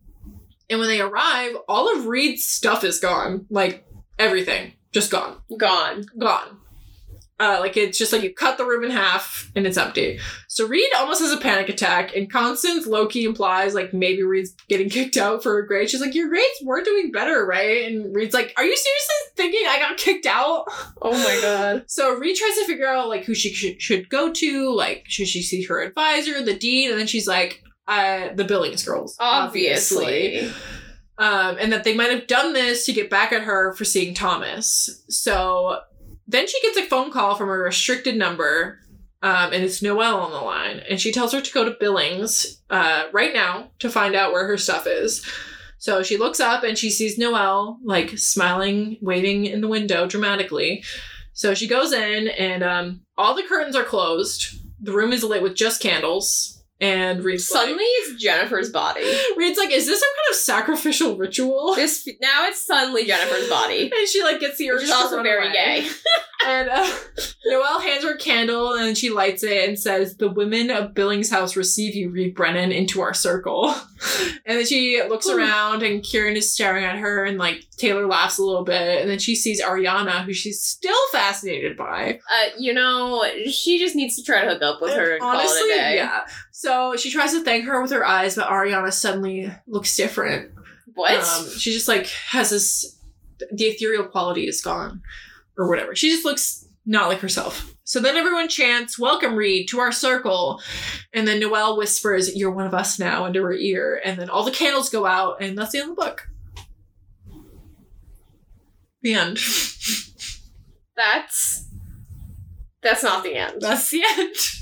[0.69, 3.86] and when they arrive, all of Reed's stuff is gone, like
[4.17, 6.05] everything, just gone Gone.
[6.17, 6.57] gone.
[7.41, 10.19] Uh, like it's just like you cut the room in half and it's empty.
[10.47, 14.89] So Reed almost has a panic attack, and Constance Loki implies like maybe Reed's getting
[14.97, 15.89] kicked out for a grade.
[15.89, 19.67] She's like, "Your grades were doing better, right?" And Reed's like, "Are you seriously thinking
[19.67, 20.65] I got kicked out?"
[21.01, 21.85] Oh my god.
[21.87, 25.27] So Reed tries to figure out like who she should, should go to, like should
[25.27, 30.47] she see her advisor, the dean, and then she's like, uh, "The Billings girls, Obviously.
[31.17, 34.13] um, and that they might have done this to get back at her for seeing
[34.13, 35.03] Thomas.
[35.09, 35.79] So
[36.28, 38.80] then she gets a phone call from a restricted number,
[39.22, 42.61] um, and it's Noelle on the line, and she tells her to go to Billings
[42.69, 45.26] uh, right now to find out where her stuff is.
[45.78, 50.84] So she looks up and she sees Noelle like smiling, waving in the window dramatically.
[51.34, 54.59] So she goes in, and um, all the curtains are closed.
[54.80, 56.61] The room is lit with just candles.
[56.82, 59.03] And Reed's like- Suddenly it's Jennifer's body.
[59.38, 61.75] Reed's like, is this some kind of sacrificial ritual?
[61.82, 63.91] This now it's suddenly Jennifer's body.
[63.95, 65.82] And she like gets the urge to also run very away.
[65.84, 65.89] gay.
[66.43, 66.91] And uh,
[67.45, 71.29] Noelle hands her a candle and she lights it and says, "The women of Billings
[71.29, 73.75] House receive you, Reed Brennan, into our circle."
[74.47, 75.38] And then she looks Ooh.
[75.38, 79.07] around and Kieran is staring at her and like Taylor laughs a little bit and
[79.07, 82.19] then she sees Ariana, who she's still fascinated by.
[82.27, 85.71] Uh, you know, she just needs to try to hook up with her and Honestly,
[85.71, 85.95] a day.
[85.97, 86.21] yeah.
[86.51, 90.51] So she tries to thank her with her eyes, but Ariana suddenly looks different.
[90.93, 91.19] What?
[91.19, 92.97] Um, she just like has this
[93.51, 95.01] the ethereal quality is gone
[95.57, 95.95] or whatever.
[95.95, 97.73] She just looks not like herself.
[97.83, 100.61] So then everyone chants, Welcome Reed to our circle.
[101.13, 104.01] And then Noelle whispers, You're one of us now into her ear.
[104.03, 106.27] And then all the candles go out, and that's the end of the book.
[109.01, 109.37] The end.
[110.95, 111.67] that's
[112.81, 113.61] that's not the end.
[113.61, 114.35] That's the end.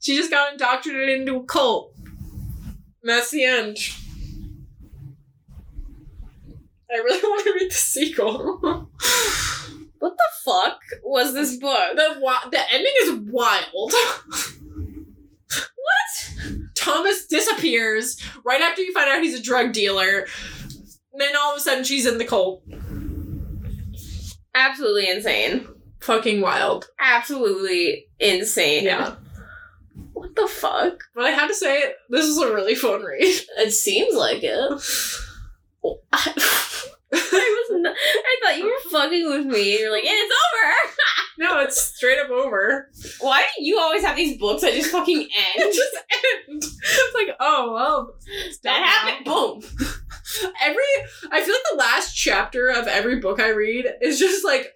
[0.00, 1.94] She just got indoctrinated into a cult.
[3.02, 3.78] And that's the end.
[6.92, 8.88] I really want to read the sequel.
[10.00, 11.78] What the fuck was this book?
[11.94, 13.92] the the ending is wild.
[15.52, 16.40] what?
[16.74, 20.26] Thomas disappears right after you find out he's a drug dealer.
[21.14, 22.62] Then all of a sudden she's in the cult.
[24.54, 25.68] Absolutely insane.
[26.00, 26.88] Fucking wild.
[26.98, 28.84] Absolutely insane.
[28.84, 29.16] Yeah.
[30.40, 31.04] The fuck?
[31.14, 33.20] But I have to say, this is a really fun read.
[33.58, 34.56] It seems like it.
[37.12, 39.78] I was not, I thought you were fucking with me.
[39.78, 40.92] You're like, it's over.
[41.38, 42.88] No, it's straight up over.
[43.20, 45.30] Why do you always have these books that just fucking end?
[45.56, 45.96] It just
[46.48, 46.78] ends.
[46.82, 48.14] It's like, oh well.
[48.62, 49.24] that happened.
[49.24, 49.60] Boom.
[50.62, 50.82] Every
[51.32, 54.72] I feel like the last chapter of every book I read is just like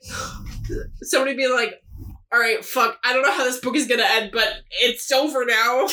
[1.02, 1.83] somebody being like,
[2.34, 5.44] all right, fuck, I don't know how this book is gonna end, but it's over
[5.44, 5.82] now.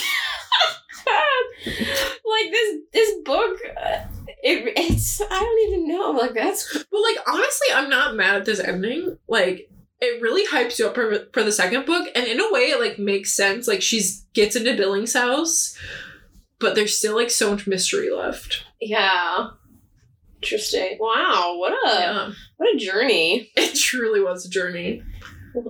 [1.05, 3.99] like this this book uh,
[4.43, 8.45] it, it's i don't even know like that's But like honestly, I'm not mad at
[8.45, 9.17] this ending.
[9.27, 9.69] Like
[9.99, 12.79] it really hypes you up for, for the second book, and in a way, it
[12.79, 13.67] like makes sense.
[13.67, 15.77] Like she's gets into Billings' house,
[16.59, 18.63] but there's still like so much mystery left.
[18.81, 19.49] yeah
[20.37, 25.03] interesting wow what a yeah, what a journey it truly was a journey.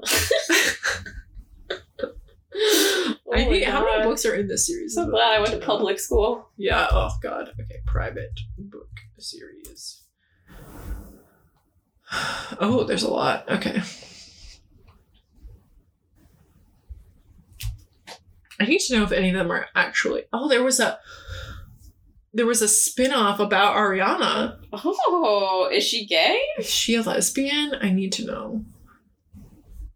[3.34, 4.94] Oh I need, how many books are in this series?
[4.96, 6.88] so glad i went to public school Yeah.
[6.92, 7.50] Oh God.
[7.60, 7.80] Okay.
[7.86, 10.04] Private book series.
[12.60, 13.50] Oh, there's a lot.
[13.50, 13.82] Okay.
[18.60, 20.24] I need to know if any of them are actually.
[20.34, 21.00] Oh, there was a.
[22.34, 24.58] There was a spin-off about Ariana.
[24.74, 27.76] oh is she gay Is she a lesbian?
[27.82, 28.66] I need to know.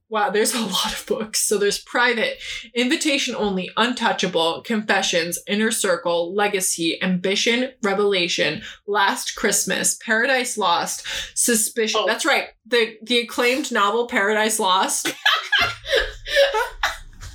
[0.09, 1.39] Wow, there's a lot of books.
[1.39, 2.37] So there's Private,
[2.73, 12.01] Invitation Only, Untouchable, Confessions, Inner Circle, Legacy, Ambition, Revelation, Last Christmas, Paradise Lost, Suspicion.
[12.03, 12.07] Oh.
[12.07, 12.49] That's right.
[12.67, 15.13] The the acclaimed novel Paradise Lost.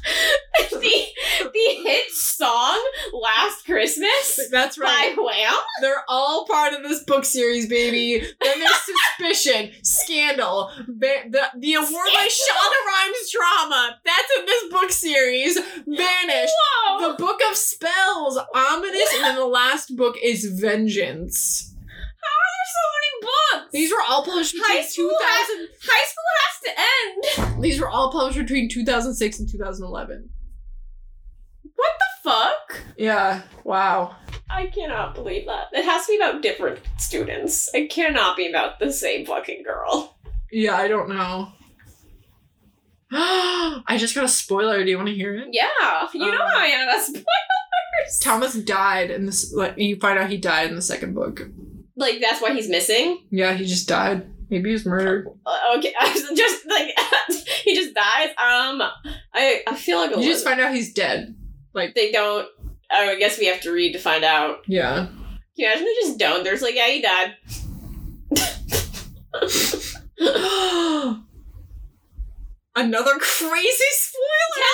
[0.71, 1.05] the
[1.53, 2.81] the hit song
[3.13, 5.15] last christmas That's right.
[5.17, 8.19] by wham They're all part of this book series, baby.
[8.43, 8.73] Then there's
[9.19, 13.99] Suspicion, Scandal, ba- the, the award by Shonda Rhimes drama.
[14.05, 15.59] That's in this book series.
[15.87, 16.53] Vanished.
[16.89, 17.09] Whoa.
[17.13, 21.75] The Book of Spells, Ominous, and then the last book is Vengeance.
[22.23, 23.73] There's so many books.
[23.73, 25.69] These were all published between High school 2000.
[25.83, 27.63] high school has to end.
[27.63, 30.30] These were all published between 2006 and 2011.
[31.81, 32.83] What the fuck?
[32.99, 33.43] Yeah.
[33.65, 34.17] Wow.
[34.51, 35.69] I cannot believe that.
[35.73, 37.73] It has to be about different students.
[37.73, 40.17] It cannot be about the same fucking girl.
[40.53, 41.53] Yeah, I don't know.
[43.13, 44.85] I just got a spoiler.
[44.85, 45.49] Do you want to hear it?
[45.53, 48.19] Yeah, you know Um, how I am about spoilers.
[48.21, 49.53] Thomas died in this.
[49.53, 51.49] Like you find out he died in the second book.
[51.97, 53.25] like that's why he's missing.
[53.31, 54.29] Yeah, he just died.
[54.49, 55.29] Maybe he was murdered.
[55.47, 55.93] Uh, okay,
[56.37, 56.89] just like
[57.65, 58.29] he just dies.
[58.31, 58.83] Um,
[59.35, 61.35] I I feel like a You just find out he's dead.
[61.75, 62.47] They don't.
[62.93, 64.59] Oh, I guess we have to read to find out.
[64.67, 65.07] Yeah.
[65.07, 65.19] Can
[65.57, 66.43] you imagine they just don't?
[66.45, 67.37] There's like, yeah, he died.
[72.77, 74.67] Another crazy spoiler.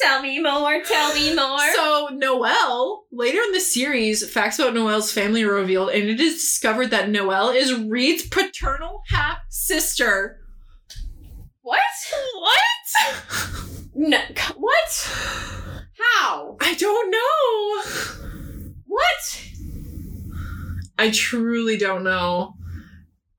[0.00, 0.82] Tell me more.
[0.82, 1.58] Tell me more.
[1.74, 6.34] So Noelle, later in the series, facts about Noelle's family are revealed, and it is
[6.34, 10.40] discovered that Noelle is Reed's paternal half sister.
[11.62, 11.78] what?
[12.34, 12.56] What?
[13.92, 14.18] No.
[14.56, 15.10] What?
[16.00, 16.56] How?
[16.60, 17.82] I don't know.
[18.86, 19.44] What?
[20.98, 22.54] I truly don't know.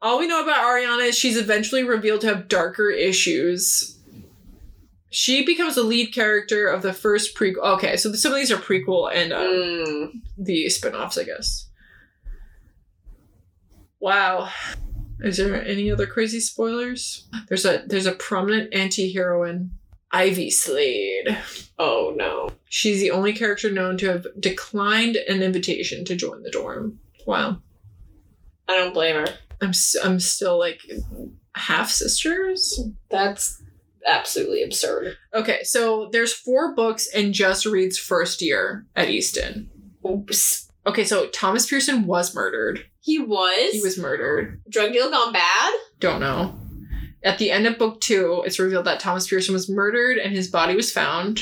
[0.01, 3.99] All we know about Ariana is she's eventually revealed to have darker issues.
[5.09, 7.64] She becomes the lead character of the first prequel.
[7.76, 10.12] Okay, so some of these are prequel and um, Mm.
[10.38, 11.68] the spin-offs, I guess.
[13.99, 14.49] Wow.
[15.20, 17.28] Is there any other crazy spoilers?
[17.47, 19.72] There's a there's a prominent anti-heroine,
[20.12, 21.38] Ivy Slade.
[21.80, 22.49] Oh no.
[22.70, 26.99] She's the only character known to have declined an invitation to join the dorm.
[27.26, 27.62] Wow.
[28.68, 29.28] I don't blame her.
[29.62, 30.80] I'm s- I'm still like
[31.55, 32.80] half sisters.
[33.09, 33.62] That's
[34.07, 35.16] absolutely absurd.
[35.34, 39.70] Okay, so there's four books in just Reed's first year at Easton.
[40.07, 40.72] Oops.
[40.88, 42.86] Okay, so Thomas Pearson was murdered.
[43.01, 43.72] He was.
[43.74, 44.62] He was murdered.
[44.70, 45.74] drug deal gone bad.
[45.99, 46.55] Don't know.
[47.24, 50.48] At the end of book two, it's revealed that Thomas Pearson was murdered and his
[50.50, 51.40] body was found.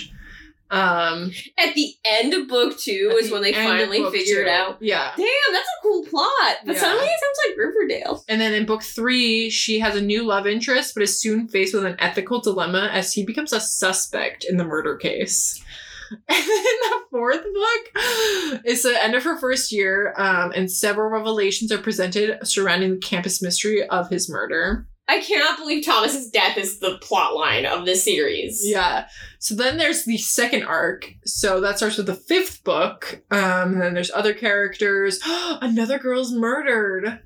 [0.72, 4.78] Um, At the end of book two is the when they finally figure it out.
[4.82, 5.12] Yeah.
[5.18, 6.58] Damn, that's a cool plot.
[6.64, 6.82] But Yeah.
[6.82, 8.24] suddenly it sounds like Riverdale.
[8.30, 11.74] And then in book three, she has a new love interest, but is soon faced
[11.74, 15.60] with an ethical dilemma as he becomes a suspect in the murder case.
[16.12, 21.08] And then the fourth book is the end of her first year, um, and several
[21.12, 24.88] revelations are presented surrounding the campus mystery of his murder.
[25.10, 28.62] I cannot believe Thomas's death is the plot line of this series.
[28.64, 29.08] Yeah.
[29.40, 31.12] So then there's the second arc.
[31.26, 33.24] So that starts with the fifth book.
[33.32, 35.20] Um, and then there's other characters.
[35.26, 37.22] Another girl's murdered.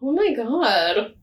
[0.00, 1.14] Oh my god.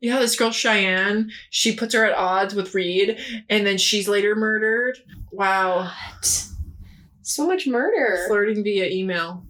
[0.00, 3.18] Yeah, this girl Cheyenne, she puts her at odds with Reed,
[3.50, 4.96] and then she's later murdered.
[5.30, 5.90] Wow.
[6.14, 6.46] What?
[7.20, 8.24] So much murder.
[8.26, 9.44] Flirting via email.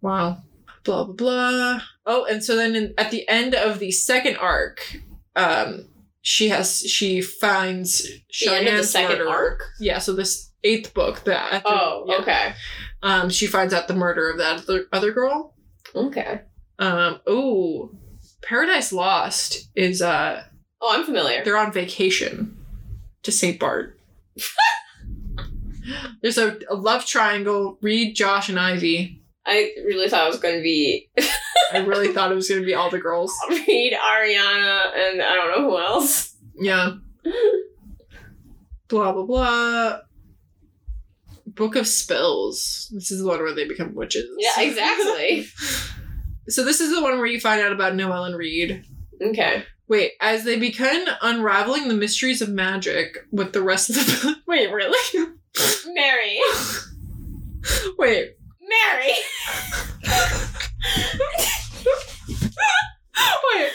[0.00, 0.42] Wow.
[0.84, 1.80] Blah blah blah.
[2.06, 5.00] Oh, and so then in, at the end of the second arc,
[5.36, 5.86] um,
[6.22, 8.02] she has she finds
[8.44, 9.28] The end of the second murder.
[9.30, 9.62] arc?
[9.78, 12.16] Yeah, so this eighth book that Oh, yeah.
[12.16, 12.54] okay.
[13.02, 15.54] Um, she finds out the murder of that other, other girl.
[15.94, 16.40] Okay.
[16.80, 17.92] Um, oh,
[18.42, 20.42] Paradise Lost is uh
[20.80, 21.44] Oh, I'm familiar.
[21.44, 22.56] they're on vacation
[23.22, 23.58] to St.
[23.60, 23.98] Bart.
[26.20, 27.78] There's a, a love triangle.
[27.80, 29.22] Reed, Josh, and Ivy.
[29.46, 31.08] I really thought it was going to be
[31.72, 33.34] I really thought it was gonna be all the girls.
[33.48, 36.34] Reed, Ariana, and I don't know who else.
[36.58, 36.92] Yeah.
[38.88, 39.98] blah blah blah.
[41.46, 42.90] Book of Spells.
[42.92, 44.28] This is the one where they become witches.
[44.38, 45.46] Yeah, exactly.
[46.48, 48.84] so this is the one where you find out about Noelle and Reed.
[49.22, 49.64] okay.
[49.88, 54.70] Wait, as they begin unraveling the mysteries of magic with the rest of the Wait,
[54.70, 55.28] really?
[55.94, 56.40] Mary.
[57.96, 58.36] Wait.
[58.60, 59.12] Mary.
[63.54, 63.72] Wait.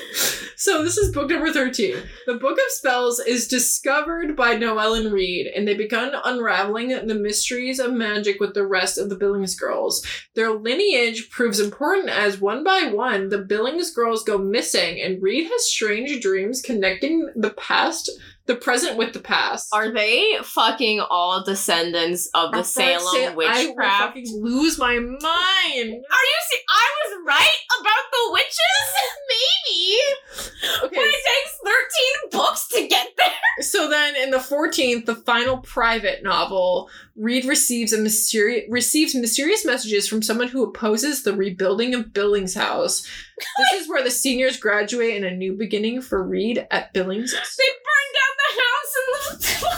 [0.58, 1.96] So this is book number 13.
[2.28, 7.16] The Book of Spells is discovered by Noelle and Reed, and they begin unraveling the
[7.16, 10.06] mysteries of magic with the rest of the Billings girls.
[10.36, 15.48] Their lineage proves important as one by one the Billings girls go missing, and Reed
[15.50, 18.12] has strange dreams connecting the past,
[18.52, 19.70] the present with the past.
[19.74, 24.02] Are they fucking all descendants of the Salem I witchcraft?
[24.04, 25.22] fucking lose my mind.
[25.24, 26.60] Are you see?
[26.70, 28.88] I was right about the witches?
[29.32, 29.98] Maybe.
[30.84, 33.32] Okay, But it takes 13 books to get there.
[33.62, 39.66] So then in the 14th, the final private novel, Reed receives a mysterious receives mysterious
[39.66, 43.02] messages from someone who opposes the rebuilding of Billings House.
[43.58, 47.34] This is where the seniors graduate in a new beginning for Reed at Billings.
[47.34, 47.58] House.
[47.58, 49.72] They burned down the house and the.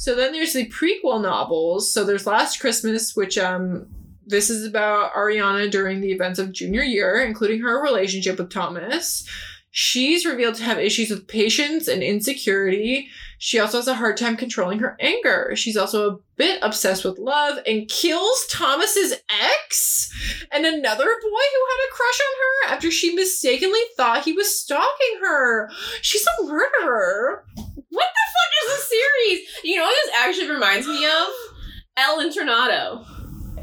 [0.00, 1.92] So then there's the prequel novels.
[1.92, 3.86] So there's Last Christmas, which um
[4.26, 9.28] this is about Ariana during the events of junior year, including her relationship with Thomas.
[9.72, 13.08] She's revealed to have issues with patience and insecurity.
[13.42, 15.52] She also has a hard time controlling her anger.
[15.56, 20.12] She's also a bit obsessed with love and kills Thomas's ex
[20.52, 22.36] and another boy who had a crush on
[22.68, 25.70] her after she mistakenly thought he was stalking her.
[26.02, 27.46] She's a murderer.
[27.56, 29.48] What the fuck is this series?
[29.64, 31.28] You know what this actually reminds me of?
[31.96, 33.06] El Internado.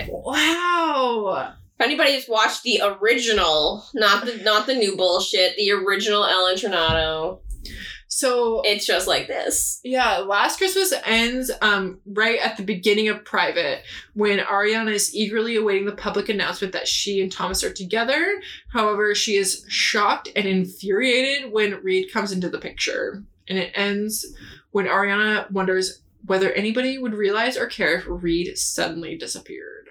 [0.09, 1.53] Wow.
[1.79, 7.41] If anybody's watched the original, not the not the new bullshit, the original El Internado,
[8.09, 9.81] So it's just like this.
[9.83, 13.83] yeah, Last Christmas ends um right at the beginning of Private
[14.13, 18.41] when Ariana is eagerly awaiting the public announcement that she and Thomas are together.
[18.71, 23.23] However, she is shocked and infuriated when Reed comes into the picture.
[23.49, 24.25] And it ends
[24.71, 29.89] when Ariana wonders whether anybody would realize or care if Reed suddenly disappeared.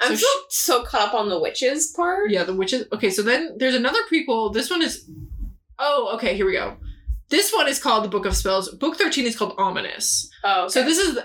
[0.00, 2.30] I'm So still so caught up on the witches part.
[2.30, 2.86] Yeah, the witches.
[2.92, 4.52] Okay, so then there's another prequel.
[4.52, 5.08] This one is.
[5.78, 6.76] Oh, okay, here we go.
[7.30, 8.68] This one is called The Book of Spells.
[8.68, 10.30] Book 13 is called Ominous.
[10.44, 11.18] Oh, So this is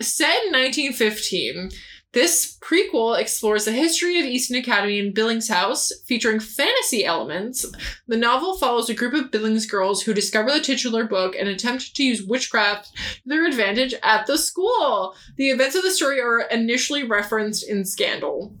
[0.00, 1.70] set in 1915.
[2.12, 7.66] This prequel explores the history of Easton Academy and Billings House, featuring fantasy elements.
[8.06, 11.96] The novel follows a group of Billings girls who discover the titular book and attempt
[11.96, 15.16] to use witchcraft to their advantage at the school.
[15.36, 18.54] The events of the story are initially referenced in Scandal.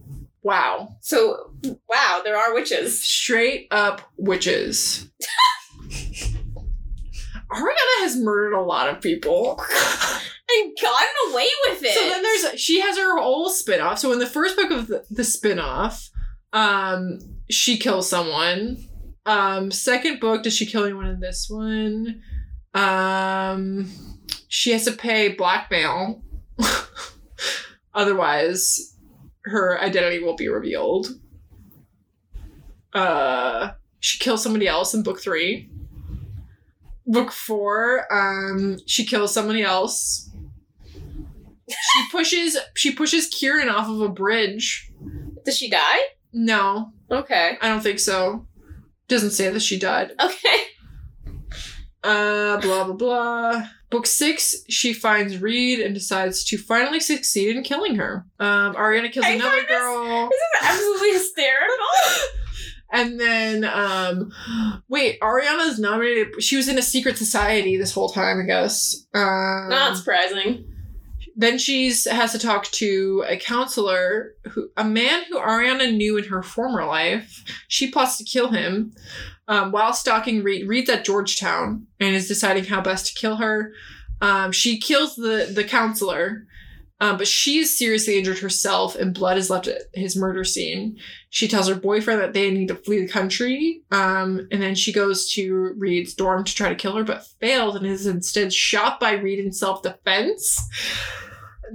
[0.44, 0.96] Wow.
[1.00, 1.52] so
[1.88, 3.02] wow, there are witches.
[3.02, 5.10] Straight up witches.
[7.50, 9.60] Ariana has murdered a lot of people.
[10.46, 11.94] And gotten away with it.
[11.94, 13.98] So then there's she has her whole spin-off.
[13.98, 16.10] So in the first book of the, the spin-off,
[16.52, 17.18] um,
[17.50, 18.76] she kills someone.
[19.24, 22.20] Um, second book, does she kill anyone in this one?
[22.74, 23.90] Um,
[24.48, 26.22] she has to pay blackmail.
[27.94, 28.93] Otherwise,
[29.44, 31.08] her identity will be revealed.
[32.92, 35.70] Uh, she kills somebody else in book three.
[37.06, 40.30] Book four, um, she kills somebody else.
[41.68, 44.90] She pushes she pushes Kiran off of a bridge.
[45.44, 45.98] Does she die?
[46.32, 47.56] No, Okay.
[47.60, 48.46] I don't think so.
[49.08, 50.12] Doesn't say that she died.
[50.20, 50.62] Okay.
[52.02, 53.68] Uh, blah blah blah.
[53.94, 58.26] Book six, she finds Reed and decides to finally succeed in killing her.
[58.40, 60.28] Um, Ariana kills I another find this- girl.
[60.28, 61.86] This is absolutely hysterical.
[62.92, 64.32] And then, um,
[64.88, 66.42] wait, Ariana's nominated.
[66.42, 69.06] She was in a secret society this whole time, I guess.
[69.14, 70.64] Um, Not surprising.
[71.34, 76.24] then she's has to talk to a counselor, who a man who Ariana knew in
[76.24, 77.42] her former life.
[77.68, 78.92] She plots to kill him
[79.48, 80.68] um, while stalking Reed.
[80.68, 83.72] Reed's at Georgetown and is deciding how best to kill her.
[84.20, 86.46] Um, she kills the the counselor.
[87.00, 90.96] Um, but is seriously injured herself, and blood is left at his murder scene.
[91.28, 94.92] She tells her boyfriend that they need to flee the country, um, and then she
[94.92, 99.00] goes to Reed's dorm to try to kill her, but fails and is instead shot
[99.00, 100.58] by Reed in self defense.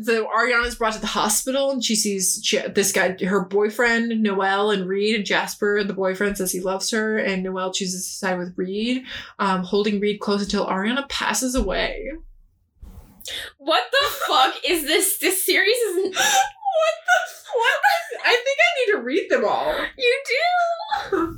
[0.02, 4.22] So Ariana is brought to the hospital, and she sees she, this guy, her boyfriend
[4.22, 5.84] Noelle, and Reed and Jasper.
[5.84, 9.04] The boyfriend says he loves her, and Noelle chooses to side with Reed,
[9.40, 12.12] um, holding Reed close until Ariana passes away.
[13.58, 15.18] What the fuck is this?
[15.18, 16.18] This series is.
[16.80, 17.74] What the what?
[18.26, 19.76] I think I need to read them all.
[19.98, 21.38] You do.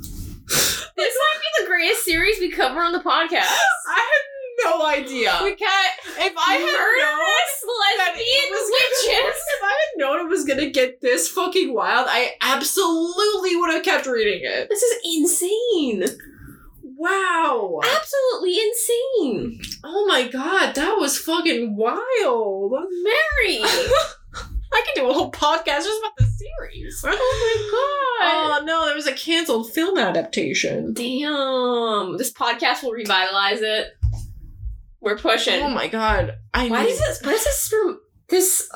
[0.96, 3.48] this might be the greatest series we cover on the podcast.
[3.88, 4.31] I had
[4.64, 5.38] no idea.
[5.42, 7.62] We got if I had known murderous
[7.98, 9.42] that it was witches.
[9.56, 13.82] if I had known it was gonna get this fucking wild, I absolutely would have
[13.82, 14.68] kept reading it.
[14.68, 16.04] This is insane.
[16.84, 17.80] Wow.
[17.82, 19.60] Absolutely insane.
[19.84, 22.72] Oh my god, that was fucking wild.
[22.72, 23.60] Mary.
[24.74, 27.04] I could do a whole podcast just about the series.
[27.06, 28.62] oh my god.
[28.62, 30.94] Oh no, there was a canceled film adaptation.
[30.94, 32.16] Damn.
[32.16, 33.96] This podcast will revitalize it.
[35.02, 35.60] We're pushing.
[35.62, 36.36] Oh my god.
[36.54, 37.20] I Why does this?
[37.22, 38.70] Why does this from this?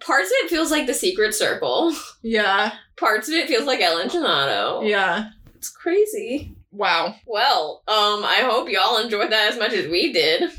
[0.00, 1.94] Parts of it feels like The Secret Circle.
[2.22, 4.86] Yeah, Parts of it feels like El Internado.
[4.88, 5.30] yeah.
[5.56, 6.54] it's crazy.
[6.70, 7.14] Wow.
[7.26, 10.50] Well, um, I hope y'all enjoyed that as much as we did.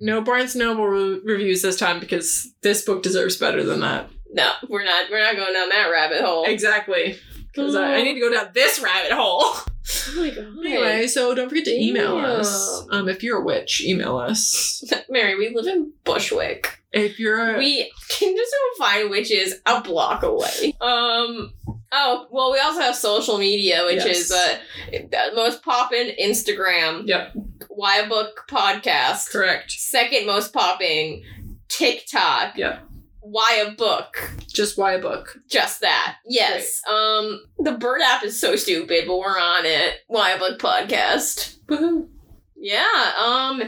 [0.00, 4.10] No Barnes Noble re- reviews this time because this book deserves better than that.
[4.32, 5.10] No, we're not.
[5.10, 6.44] We're not going down that rabbit hole.
[6.44, 7.16] Exactly.
[7.56, 9.54] Because I, I need to go down this rabbit hole.
[10.08, 10.46] Oh my god.
[10.64, 12.40] Anyway, so don't forget to email Damn.
[12.40, 12.84] us.
[12.90, 14.82] Um, if you're a witch, email us.
[15.08, 16.80] Mary, we live in Bushwick.
[16.92, 20.74] If you're a We can just go find witches a block away.
[20.80, 21.52] Um.
[21.92, 24.16] Oh well, we also have social media, which Yes.
[24.18, 24.58] is uh,
[24.90, 27.06] the most poppin' Instagram.
[27.06, 27.34] Yep.
[27.68, 29.30] Why a book podcast.
[29.30, 31.22] correct, Second most popping
[31.68, 32.56] TikTok.
[32.56, 32.85] Yep.
[33.30, 34.30] Why a book?
[34.56, 35.38] just why a book.
[35.48, 36.16] Just that.
[36.26, 36.80] Yes.
[36.88, 37.42] Um.
[37.58, 39.96] The Bird app is so stupid, but we're on it.
[40.06, 41.58] Why a book podcast.
[41.66, 42.08] Woohoo!
[42.56, 43.12] Yeah.
[43.18, 43.62] Um.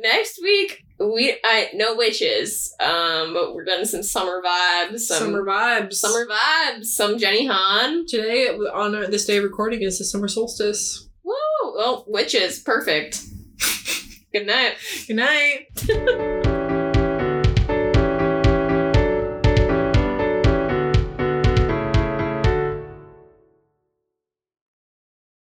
[0.00, 2.74] Next week we I no witches.
[2.78, 3.32] Um.
[3.34, 5.00] But we're done some summer vibes.
[5.00, 5.94] Some Summer vibes.
[5.94, 6.86] Summer vibes.
[6.86, 8.06] Some Jenny Han.
[8.06, 11.08] Today, on our, this day of recording, is the summer solstice.
[11.24, 11.32] Woo!
[11.74, 12.58] Well, witches.
[12.58, 13.22] Perfect.
[14.32, 14.74] Good night.
[15.06, 16.42] Good night.